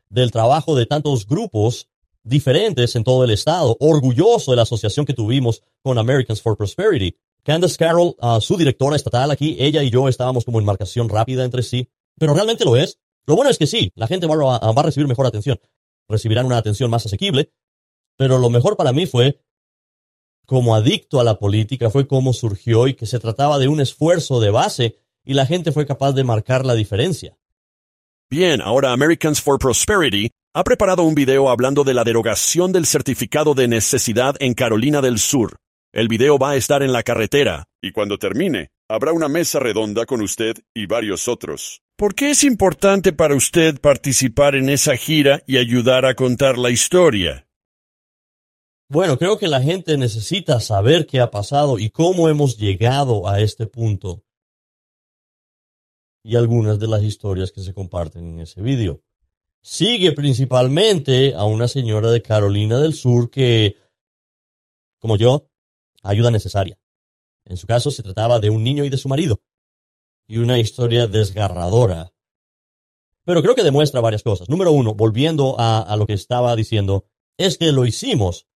del 0.09 0.31
trabajo 0.31 0.75
de 0.75 0.85
tantos 0.85 1.25
grupos 1.25 1.89
diferentes 2.23 2.95
en 2.95 3.03
todo 3.03 3.23
el 3.23 3.31
estado, 3.31 3.75
orgulloso 3.79 4.51
de 4.51 4.57
la 4.57 4.63
asociación 4.63 5.05
que 5.05 5.13
tuvimos 5.13 5.63
con 5.81 5.97
Americans 5.97 6.41
for 6.41 6.57
Prosperity, 6.57 7.17
Candace 7.45 7.77
Carroll, 7.77 8.15
uh, 8.19 8.41
su 8.41 8.57
directora 8.57 8.95
estatal 8.95 9.29
aquí, 9.29 9.55
ella 9.59 9.83
y 9.83 9.91
yo 9.91 10.09
estábamos 10.09 10.45
como 10.45 10.59
en 10.59 10.65
marcación 10.65 11.07
rápida 11.09 11.45
entre 11.45 11.61
sí, 11.61 11.89
pero 12.17 12.33
realmente 12.33 12.65
lo 12.65 12.75
es. 12.75 12.99
Lo 13.27 13.35
bueno 13.35 13.51
es 13.51 13.59
que 13.59 13.67
sí, 13.67 13.91
la 13.95 14.07
gente 14.07 14.25
va 14.25 14.33
a, 14.33 14.71
va 14.71 14.81
a 14.81 14.85
recibir 14.85 15.07
mejor 15.07 15.27
atención, 15.27 15.59
recibirán 16.09 16.47
una 16.47 16.57
atención 16.57 16.89
más 16.89 17.05
asequible, 17.05 17.53
pero 18.17 18.39
lo 18.39 18.49
mejor 18.49 18.77
para 18.77 18.91
mí 18.93 19.05
fue 19.05 19.39
como 20.47 20.75
adicto 20.75 21.19
a 21.19 21.23
la 21.23 21.37
política, 21.37 21.91
fue 21.91 22.07
como 22.07 22.33
surgió 22.33 22.87
y 22.87 22.95
que 22.95 23.05
se 23.05 23.19
trataba 23.19 23.59
de 23.59 23.67
un 23.67 23.79
esfuerzo 23.79 24.39
de 24.39 24.49
base 24.49 24.97
y 25.23 25.35
la 25.35 25.45
gente 25.45 25.71
fue 25.71 25.85
capaz 25.85 26.13
de 26.13 26.23
marcar 26.23 26.65
la 26.65 26.73
diferencia. 26.73 27.37
Bien, 28.27 28.59
ahora 28.59 28.91
Americans 28.91 29.39
for 29.39 29.59
Prosperity 29.59 30.31
ha 30.55 30.63
preparado 30.63 31.03
un 31.03 31.13
video 31.13 31.49
hablando 31.49 31.83
de 31.83 31.93
la 31.93 32.03
derogación 32.03 32.71
del 32.71 32.87
certificado 32.87 33.53
de 33.53 33.67
necesidad 33.67 34.35
en 34.39 34.55
Carolina 34.55 35.01
del 35.01 35.19
Sur. 35.19 35.57
El 35.95 36.09
video 36.09 36.37
va 36.37 36.49
a 36.49 36.55
estar 36.57 36.83
en 36.83 36.91
la 36.91 37.03
carretera, 37.03 37.69
y 37.81 37.93
cuando 37.93 38.17
termine, 38.17 38.71
habrá 38.89 39.13
una 39.13 39.29
mesa 39.29 39.59
redonda 39.59 40.05
con 40.05 40.19
usted 40.19 40.57
y 40.73 40.87
varios 40.87 41.29
otros. 41.29 41.83
¿Por 41.95 42.15
qué 42.15 42.31
es 42.31 42.43
importante 42.43 43.13
para 43.13 43.33
usted 43.33 43.79
participar 43.79 44.55
en 44.55 44.67
esa 44.67 44.97
gira 44.97 45.41
y 45.47 45.55
ayudar 45.55 46.05
a 46.05 46.13
contar 46.13 46.57
la 46.57 46.69
historia? 46.69 47.47
Bueno, 48.89 49.17
creo 49.17 49.37
que 49.39 49.47
la 49.47 49.61
gente 49.61 49.97
necesita 49.97 50.59
saber 50.59 51.07
qué 51.07 51.21
ha 51.21 51.31
pasado 51.31 51.79
y 51.79 51.89
cómo 51.91 52.27
hemos 52.27 52.57
llegado 52.57 53.29
a 53.29 53.39
este 53.39 53.65
punto. 53.65 54.25
Y 56.25 56.35
algunas 56.35 56.77
de 56.77 56.89
las 56.89 57.03
historias 57.03 57.53
que 57.53 57.61
se 57.61 57.73
comparten 57.73 58.33
en 58.33 58.39
ese 58.41 58.61
video. 58.61 59.01
Sigue 59.63 60.11
principalmente 60.11 61.33
a 61.35 61.45
una 61.45 61.69
señora 61.69 62.11
de 62.11 62.21
Carolina 62.21 62.79
del 62.79 62.93
Sur 62.93 63.29
que, 63.29 63.77
como 64.99 65.15
yo, 65.15 65.49
ayuda 66.05 66.31
necesaria. 66.31 66.79
En 67.45 67.57
su 67.57 67.67
caso 67.67 67.91
se 67.91 68.03
trataba 68.03 68.39
de 68.39 68.49
un 68.49 68.63
niño 68.63 68.85
y 68.85 68.89
de 68.89 68.97
su 68.97 69.07
marido. 69.07 69.41
Y 70.27 70.37
una 70.37 70.57
historia 70.57 71.07
desgarradora. 71.07 72.11
Pero 73.23 73.41
creo 73.41 73.55
que 73.55 73.63
demuestra 73.63 74.01
varias 74.01 74.23
cosas. 74.23 74.49
Número 74.49 74.71
uno, 74.71 74.93
volviendo 74.93 75.55
a, 75.57 75.95
lo 75.97 76.05
que 76.05 76.13
estaba 76.13 76.55
diciendo, 76.55 77.05
es 77.37 77.57
que 77.57 77.71
lo 77.71 77.85
hicimos. 77.85 78.47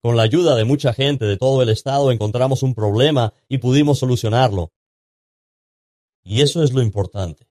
Con 0.00 0.16
la 0.16 0.22
ayuda 0.22 0.54
de 0.54 0.64
mucha 0.64 0.92
gente 0.92 1.24
de 1.24 1.36
todo 1.36 1.62
el 1.62 1.70
estado 1.70 2.12
encontramos 2.12 2.62
un 2.62 2.74
problema 2.74 3.32
y 3.48 3.58
pudimos 3.58 3.98
solucionarlo. 3.98 4.72
Y 6.22 6.42
eso 6.42 6.62
es 6.62 6.72
lo 6.72 6.82
importante. 6.82 7.48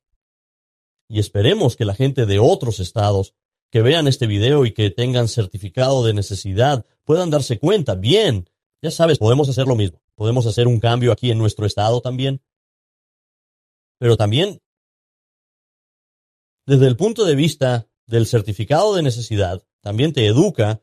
Y 1.10 1.20
esperemos 1.20 1.76
que 1.76 1.86
la 1.86 1.96
gente 1.96 2.26
de 2.26 2.40
otros 2.40 2.80
estados 2.80 3.34
que 3.72 3.82
vean 3.82 4.08
este 4.08 4.28
video 4.28 4.66
y 4.66 4.74
que 4.74 4.92
tengan 4.92 5.28
certificado 5.28 6.06
de 6.06 6.14
necesidad 6.14 6.86
puedan 7.04 7.30
darse 7.30 7.60
cuenta, 7.60 7.96
bien, 7.96 8.50
ya 8.82 8.92
sabes, 8.92 9.18
podemos 9.18 9.50
hacer 9.50 9.68
lo 9.68 9.76
mismo. 9.76 10.02
Podemos 10.16 10.46
hacer 10.46 10.68
un 10.68 10.80
cambio 10.80 11.12
aquí 11.12 11.32
en 11.32 11.38
nuestro 11.38 11.66
estado 11.66 12.02
también. 12.02 12.42
Pero 14.00 14.18
también, 14.18 14.62
desde 16.66 16.88
el 16.88 16.96
punto 16.96 17.26
de 17.26 17.36
vista 17.36 17.88
del 18.06 18.28
certificado 18.28 18.96
de 18.96 19.04
necesidad, 19.04 19.64
también 19.82 20.14
te 20.14 20.26
educa 20.28 20.82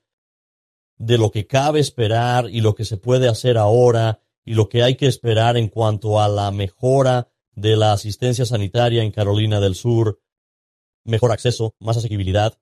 de 0.97 1.19
lo 1.19 1.31
que 1.31 1.47
cabe 1.47 1.81
esperar 1.81 2.49
y 2.51 2.61
lo 2.61 2.75
que 2.75 2.85
se 2.85 2.97
puede 2.97 3.29
hacer 3.29 3.59
ahora 3.59 4.21
y 4.45 4.55
lo 4.55 4.69
que 4.69 4.83
hay 4.83 4.97
que 4.97 5.07
esperar 5.07 5.57
en 5.57 5.69
cuanto 5.69 6.21
a 6.21 6.29
la 6.29 6.51
mejora 6.51 7.29
de 7.53 7.77
la 7.77 7.93
asistencia 7.93 8.45
sanitaria 8.45 9.03
en 9.03 9.13
Carolina 9.13 9.61
del 9.61 9.75
Sur, 9.75 10.21
mejor 11.05 11.33
acceso, 11.33 11.75
más 11.79 11.97
asequibilidad. 11.97 12.59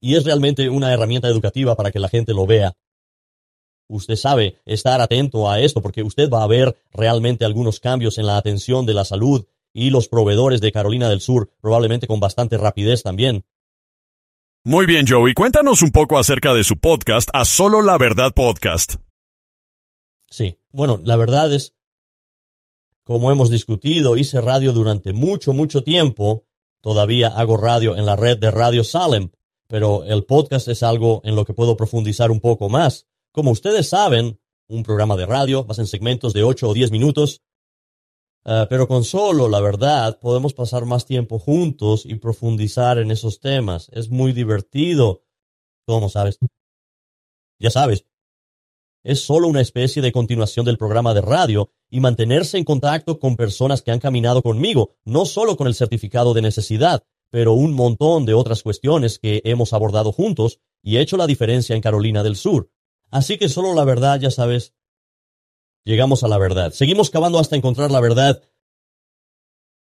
Y 0.00 0.16
es 0.16 0.24
realmente 0.24 0.68
una 0.68 0.92
herramienta 0.92 1.28
educativa 1.28 1.76
para 1.76 1.90
que 1.90 1.98
la 1.98 2.08
gente 2.08 2.34
lo 2.34 2.46
vea. 2.46 2.76
Usted 3.94 4.16
sabe 4.16 4.60
estar 4.66 5.00
atento 5.00 5.48
a 5.48 5.60
esto 5.60 5.80
porque 5.80 6.02
usted 6.02 6.28
va 6.28 6.42
a 6.42 6.48
ver 6.48 6.76
realmente 6.92 7.44
algunos 7.44 7.78
cambios 7.78 8.18
en 8.18 8.26
la 8.26 8.36
atención 8.36 8.86
de 8.86 8.94
la 8.94 9.04
salud 9.04 9.46
y 9.72 9.90
los 9.90 10.08
proveedores 10.08 10.60
de 10.60 10.72
Carolina 10.72 11.08
del 11.08 11.20
Sur, 11.20 11.48
probablemente 11.60 12.08
con 12.08 12.18
bastante 12.18 12.58
rapidez 12.58 13.04
también. 13.04 13.44
Muy 14.64 14.86
bien, 14.86 15.06
Joey, 15.08 15.32
cuéntanos 15.32 15.80
un 15.82 15.92
poco 15.92 16.18
acerca 16.18 16.52
de 16.54 16.64
su 16.64 16.76
podcast, 16.76 17.28
A 17.32 17.44
Solo 17.44 17.82
la 17.82 17.96
Verdad 17.96 18.32
Podcast. 18.34 18.96
Sí, 20.28 20.58
bueno, 20.72 21.00
la 21.04 21.14
verdad 21.14 21.52
es, 21.52 21.74
como 23.04 23.30
hemos 23.30 23.48
discutido, 23.48 24.16
hice 24.16 24.40
radio 24.40 24.72
durante 24.72 25.12
mucho, 25.12 25.52
mucho 25.52 25.84
tiempo. 25.84 26.46
Todavía 26.80 27.28
hago 27.28 27.56
radio 27.56 27.96
en 27.96 28.06
la 28.06 28.16
red 28.16 28.38
de 28.38 28.50
Radio 28.50 28.82
Salem, 28.82 29.30
pero 29.68 30.02
el 30.02 30.24
podcast 30.24 30.66
es 30.66 30.82
algo 30.82 31.20
en 31.24 31.36
lo 31.36 31.44
que 31.44 31.54
puedo 31.54 31.76
profundizar 31.76 32.32
un 32.32 32.40
poco 32.40 32.68
más. 32.68 33.06
Como 33.34 33.50
ustedes 33.50 33.90
saben, 33.90 34.40
un 34.68 34.82
programa 34.82 35.16
de 35.16 35.26
radio, 35.26 35.64
vas 35.64 35.78
en 35.78 35.86
segmentos 35.86 36.32
de 36.32 36.44
8 36.44 36.68
o 36.70 36.74
10 36.74 36.90
minutos, 36.90 37.42
Ah, 38.46 38.66
pero 38.68 38.86
con 38.86 39.04
solo 39.04 39.48
la 39.48 39.60
verdad 39.60 40.18
podemos 40.20 40.52
pasar 40.52 40.84
más 40.84 41.06
tiempo 41.06 41.38
juntos 41.38 42.04
y 42.04 42.16
profundizar 42.16 42.98
en 42.98 43.10
esos 43.10 43.40
temas. 43.40 43.88
Es 43.92 44.10
muy 44.10 44.32
divertido. 44.32 45.22
¿Cómo 45.86 46.10
sabes? 46.10 46.38
Ya 47.58 47.70
sabes. 47.70 48.04
Es 49.02 49.20
solo 49.20 49.48
una 49.48 49.62
especie 49.62 50.02
de 50.02 50.12
continuación 50.12 50.66
del 50.66 50.78
programa 50.78 51.14
de 51.14 51.22
radio 51.22 51.70
y 51.90 52.00
mantenerse 52.00 52.58
en 52.58 52.64
contacto 52.64 53.18
con 53.18 53.36
personas 53.36 53.80
que 53.80 53.90
han 53.90 54.00
caminado 54.00 54.42
conmigo, 54.42 54.96
no 55.04 55.24
solo 55.24 55.56
con 55.56 55.66
el 55.66 55.74
certificado 55.74 56.34
de 56.34 56.42
necesidad, 56.42 57.04
pero 57.30 57.52
un 57.52 57.72
montón 57.72 58.26
de 58.26 58.34
otras 58.34 58.62
cuestiones 58.62 59.18
que 59.18 59.40
hemos 59.44 59.72
abordado 59.72 60.12
juntos 60.12 60.60
y 60.82 60.98
hecho 60.98 61.16
la 61.16 61.26
diferencia 61.26 61.74
en 61.74 61.82
Carolina 61.82 62.22
del 62.22 62.36
Sur. 62.36 62.70
Así 63.10 63.38
que 63.38 63.48
solo 63.48 63.74
la 63.74 63.84
verdad, 63.84 64.20
ya 64.20 64.30
sabes, 64.30 64.74
llegamos 65.84 66.24
a 66.24 66.28
la 66.28 66.38
verdad. 66.38 66.72
Seguimos 66.72 67.10
cavando 67.10 67.38
hasta 67.38 67.56
encontrar 67.56 67.90
la 67.90 68.00
verdad. 68.00 68.42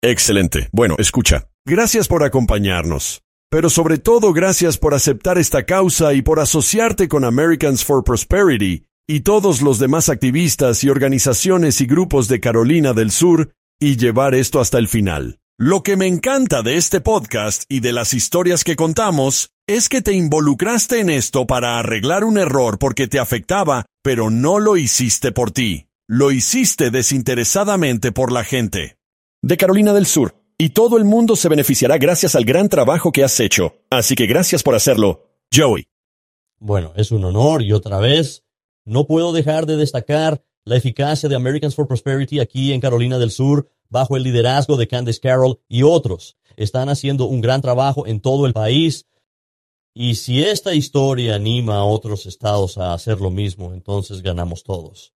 Excelente. 0.03 0.69
Bueno, 0.73 0.97
escucha. 0.99 1.49
Gracias 1.65 2.07
por 2.09 2.23
acompañarnos. 2.23 3.23
Pero 3.51 3.71
sobre 3.71 3.99
todo 3.99 4.33
gracias 4.33 4.77
por 4.77 4.95
aceptar 4.95 5.39
esta 5.39 5.65
causa 5.65 6.15
y 6.15 6.23
por 6.23 6.41
asociarte 6.41 7.09
con 7.09 7.25
Americans 7.25 7.85
for 7.85 8.03
Prosperity 8.03 8.85
y 9.09 9.21
todos 9.21 9.63
los 9.63 9.79
demás 9.79 10.09
activistas 10.09 10.83
y 10.83 10.89
organizaciones 10.89 11.81
y 11.81 11.87
grupos 11.87 12.27
de 12.27 12.41
Carolina 12.41 12.93
del 12.93 13.13
Sur 13.13 13.53
y 13.81 13.97
llevar 13.97 14.35
esto 14.35 14.61
hasta 14.61 14.79
el 14.79 14.89
final. 14.89 15.39
Lo 15.59 15.83
que 15.83 15.97
me 15.97 16.07
encanta 16.07 16.63
de 16.63 16.77
este 16.77 17.01
podcast 17.01 17.65
y 17.69 17.81
de 17.81 17.93
las 17.93 18.15
historias 18.15 18.65
que 18.65 18.77
contamos 18.77 19.51
es 19.69 19.89
que 19.89 20.01
te 20.01 20.13
involucraste 20.13 21.01
en 21.01 21.11
esto 21.11 21.47
para 21.47 21.79
arreglar 21.79 22.23
un 22.23 22.39
error 22.39 22.79
porque 22.79 23.09
te 23.09 23.19
afectaba, 23.19 23.87
pero 24.03 24.31
no 24.31 24.61
lo 24.61 24.77
hiciste 24.77 25.33
por 25.33 25.51
ti. 25.51 25.89
Lo 26.07 26.31
hiciste 26.31 26.93
desinteresadamente 26.93 28.13
por 28.13 28.31
la 28.31 28.45
gente. 28.45 28.97
De 29.43 29.57
Carolina 29.57 29.93
del 29.93 30.07
Sur. 30.07 30.37
Y 30.57 30.71
todo 30.71 30.97
el 30.97 31.05
mundo 31.05 31.35
se 31.35 31.49
beneficiará 31.49 31.99
gracias 31.99 32.37
al 32.37 32.45
gran 32.45 32.69
trabajo 32.69 33.11
que 33.11 33.25
has 33.25 33.41
hecho. 33.41 33.75
Así 33.91 34.15
que 34.15 34.27
gracias 34.27 34.63
por 34.63 34.77
hacerlo, 34.77 35.33
Joey. 35.53 35.89
Bueno, 36.59 36.93
es 36.97 37.11
un 37.11 37.25
honor 37.25 37.63
y 37.63 37.73
otra 37.73 37.99
vez, 37.99 38.45
no 38.85 39.07
puedo 39.07 39.33
dejar 39.33 39.67
de 39.67 39.77
destacar 39.77 40.43
la 40.65 40.77
eficacia 40.77 41.29
de 41.29 41.35
Americans 41.35 41.75
for 41.75 41.89
Prosperity 41.89 42.39
aquí 42.39 42.73
en 42.73 42.81
Carolina 42.81 43.19
del 43.19 43.31
Sur 43.33 43.69
bajo 43.91 44.17
el 44.17 44.23
liderazgo 44.23 44.77
de 44.77 44.87
Candace 44.87 45.21
Carroll 45.21 45.59
y 45.69 45.83
otros. 45.83 46.37
Están 46.57 46.89
haciendo 46.89 47.27
un 47.27 47.41
gran 47.41 47.61
trabajo 47.61 48.07
en 48.07 48.21
todo 48.21 48.47
el 48.47 48.53
país. 48.53 49.07
Y 49.99 50.17
si 50.17 50.45
esta 50.45 50.75
historia 50.75 51.37
anima 51.37 51.77
a 51.77 51.85
otros 51.85 52.27
estados 52.27 52.77
a 52.77 52.93
hacer 52.93 53.19
lo 53.19 53.31
mismo, 53.31 53.73
entonces 53.73 54.21
ganamos 54.21 54.63
todos. 54.63 55.15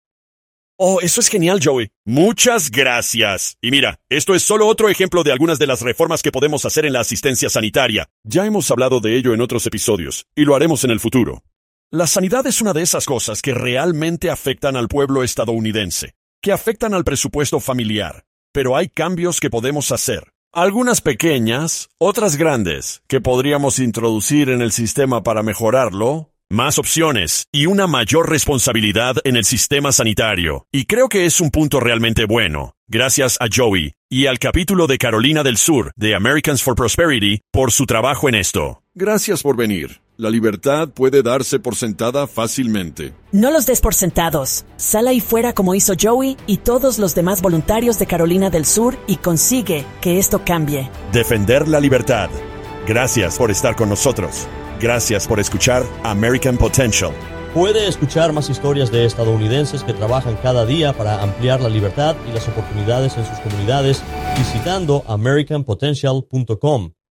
Oh, 0.78 1.00
eso 1.02 1.20
es 1.20 1.30
genial, 1.30 1.60
Joey. 1.64 1.90
Muchas 2.06 2.70
gracias. 2.70 3.58
Y 3.60 3.72
mira, 3.72 4.00
esto 4.08 4.36
es 4.36 4.44
solo 4.44 4.68
otro 4.68 4.90
ejemplo 4.90 5.24
de 5.24 5.32
algunas 5.32 5.58
de 5.58 5.66
las 5.66 5.82
reformas 5.82 6.22
que 6.22 6.32
podemos 6.32 6.64
hacer 6.64 6.86
en 6.86 6.94
la 6.94 7.00
asistencia 7.00 7.50
sanitaria. 7.50 8.08
Ya 8.24 8.46
hemos 8.46 8.70
hablado 8.70 9.00
de 9.00 9.18
ello 9.18 9.34
en 9.34 9.42
otros 9.42 9.66
episodios, 9.66 10.28
y 10.36 10.46
lo 10.46 10.54
haremos 10.54 10.84
en 10.84 10.92
el 10.92 11.00
futuro. 11.00 11.42
La 11.90 12.06
sanidad 12.06 12.46
es 12.46 12.62
una 12.62 12.74
de 12.74 12.84
esas 12.84 13.08
cosas 13.08 13.42
que 13.42 13.56
realmente 13.56 14.30
afectan 14.30 14.76
al 14.76 14.90
pueblo 14.90 15.24
estadounidense, 15.24 16.14
que 16.40 16.52
afectan 16.52 16.94
al 16.94 17.04
presupuesto 17.04 17.60
familiar, 17.60 18.26
pero 18.52 18.76
hay 18.76 18.90
cambios 18.90 19.40
que 19.40 19.50
podemos 19.50 19.92
hacer. 19.92 20.37
Algunas 20.54 21.02
pequeñas, 21.02 21.90
otras 22.00 22.38
grandes, 22.38 23.02
que 23.08 23.22
podríamos 23.22 23.80
introducir 23.80 24.50
en 24.50 24.62
el 24.62 24.72
sistema 24.72 25.22
para 25.22 25.44
mejorarlo, 25.44 26.32
más 26.50 26.80
opciones 26.80 27.48
y 27.52 27.66
una 27.66 27.86
mayor 27.86 28.30
responsabilidad 28.30 29.18
en 29.26 29.36
el 29.36 29.44
sistema 29.44 29.92
sanitario. 29.92 30.66
Y 30.72 30.86
creo 30.86 31.10
que 31.10 31.26
es 31.26 31.42
un 31.42 31.52
punto 31.52 31.80
realmente 31.80 32.26
bueno. 32.26 32.74
Gracias 32.88 33.38
a 33.42 33.48
Joey 33.54 33.94
y 34.10 34.28
al 34.28 34.40
capítulo 34.40 34.88
de 34.88 34.98
Carolina 34.98 35.44
del 35.44 35.58
Sur 35.58 35.92
de 35.98 36.16
Americans 36.16 36.64
for 36.64 36.76
Prosperity 36.76 37.42
por 37.52 37.74
su 37.74 37.86
trabajo 37.86 38.30
en 38.30 38.36
esto. 38.36 38.82
Gracias 38.96 39.44
por 39.44 39.58
venir. 39.58 40.00
La 40.20 40.32
libertad 40.32 40.90
puede 40.90 41.22
darse 41.22 41.60
por 41.60 41.76
sentada 41.76 42.26
fácilmente. 42.26 43.14
No 43.32 43.52
los 43.52 43.68
des 43.68 43.82
por 43.82 43.94
sentados. 43.94 44.66
Sal 44.76 45.08
ahí 45.08 45.20
fuera 45.20 45.54
como 45.54 45.76
hizo 45.76 45.94
Joey 46.00 46.38
y 46.48 46.58
todos 46.58 46.98
los 46.98 47.14
demás 47.14 47.44
voluntarios 47.44 48.00
de 48.00 48.08
Carolina 48.08 48.50
del 48.50 48.66
Sur 48.66 48.98
y 49.06 49.18
consigue 49.18 49.86
que 50.02 50.18
esto 50.18 50.42
cambie. 50.44 50.90
Defender 51.14 51.68
la 51.68 51.80
libertad. 51.80 52.32
Gracias 52.88 53.38
por 53.38 53.52
estar 53.52 53.76
con 53.76 53.90
nosotros. 53.90 54.48
Gracias 54.82 55.28
por 55.28 55.40
escuchar 55.40 55.84
American 56.04 56.58
Potential. 56.58 57.12
Puede 57.54 57.88
escuchar 57.88 58.34
más 58.34 58.50
historias 58.50 58.92
de 58.92 59.06
estadounidenses 59.06 59.84
que 59.84 59.94
trabajan 59.94 60.36
cada 60.42 60.66
día 60.66 60.94
para 60.94 61.22
ampliar 61.22 61.62
la 61.62 61.70
libertad 61.70 62.16
y 62.28 62.34
las 62.34 62.48
oportunidades 62.48 63.16
en 63.18 63.26
sus 63.28 63.38
comunidades 63.42 64.02
visitando 64.36 65.04
americanpotential.com. 65.08 66.97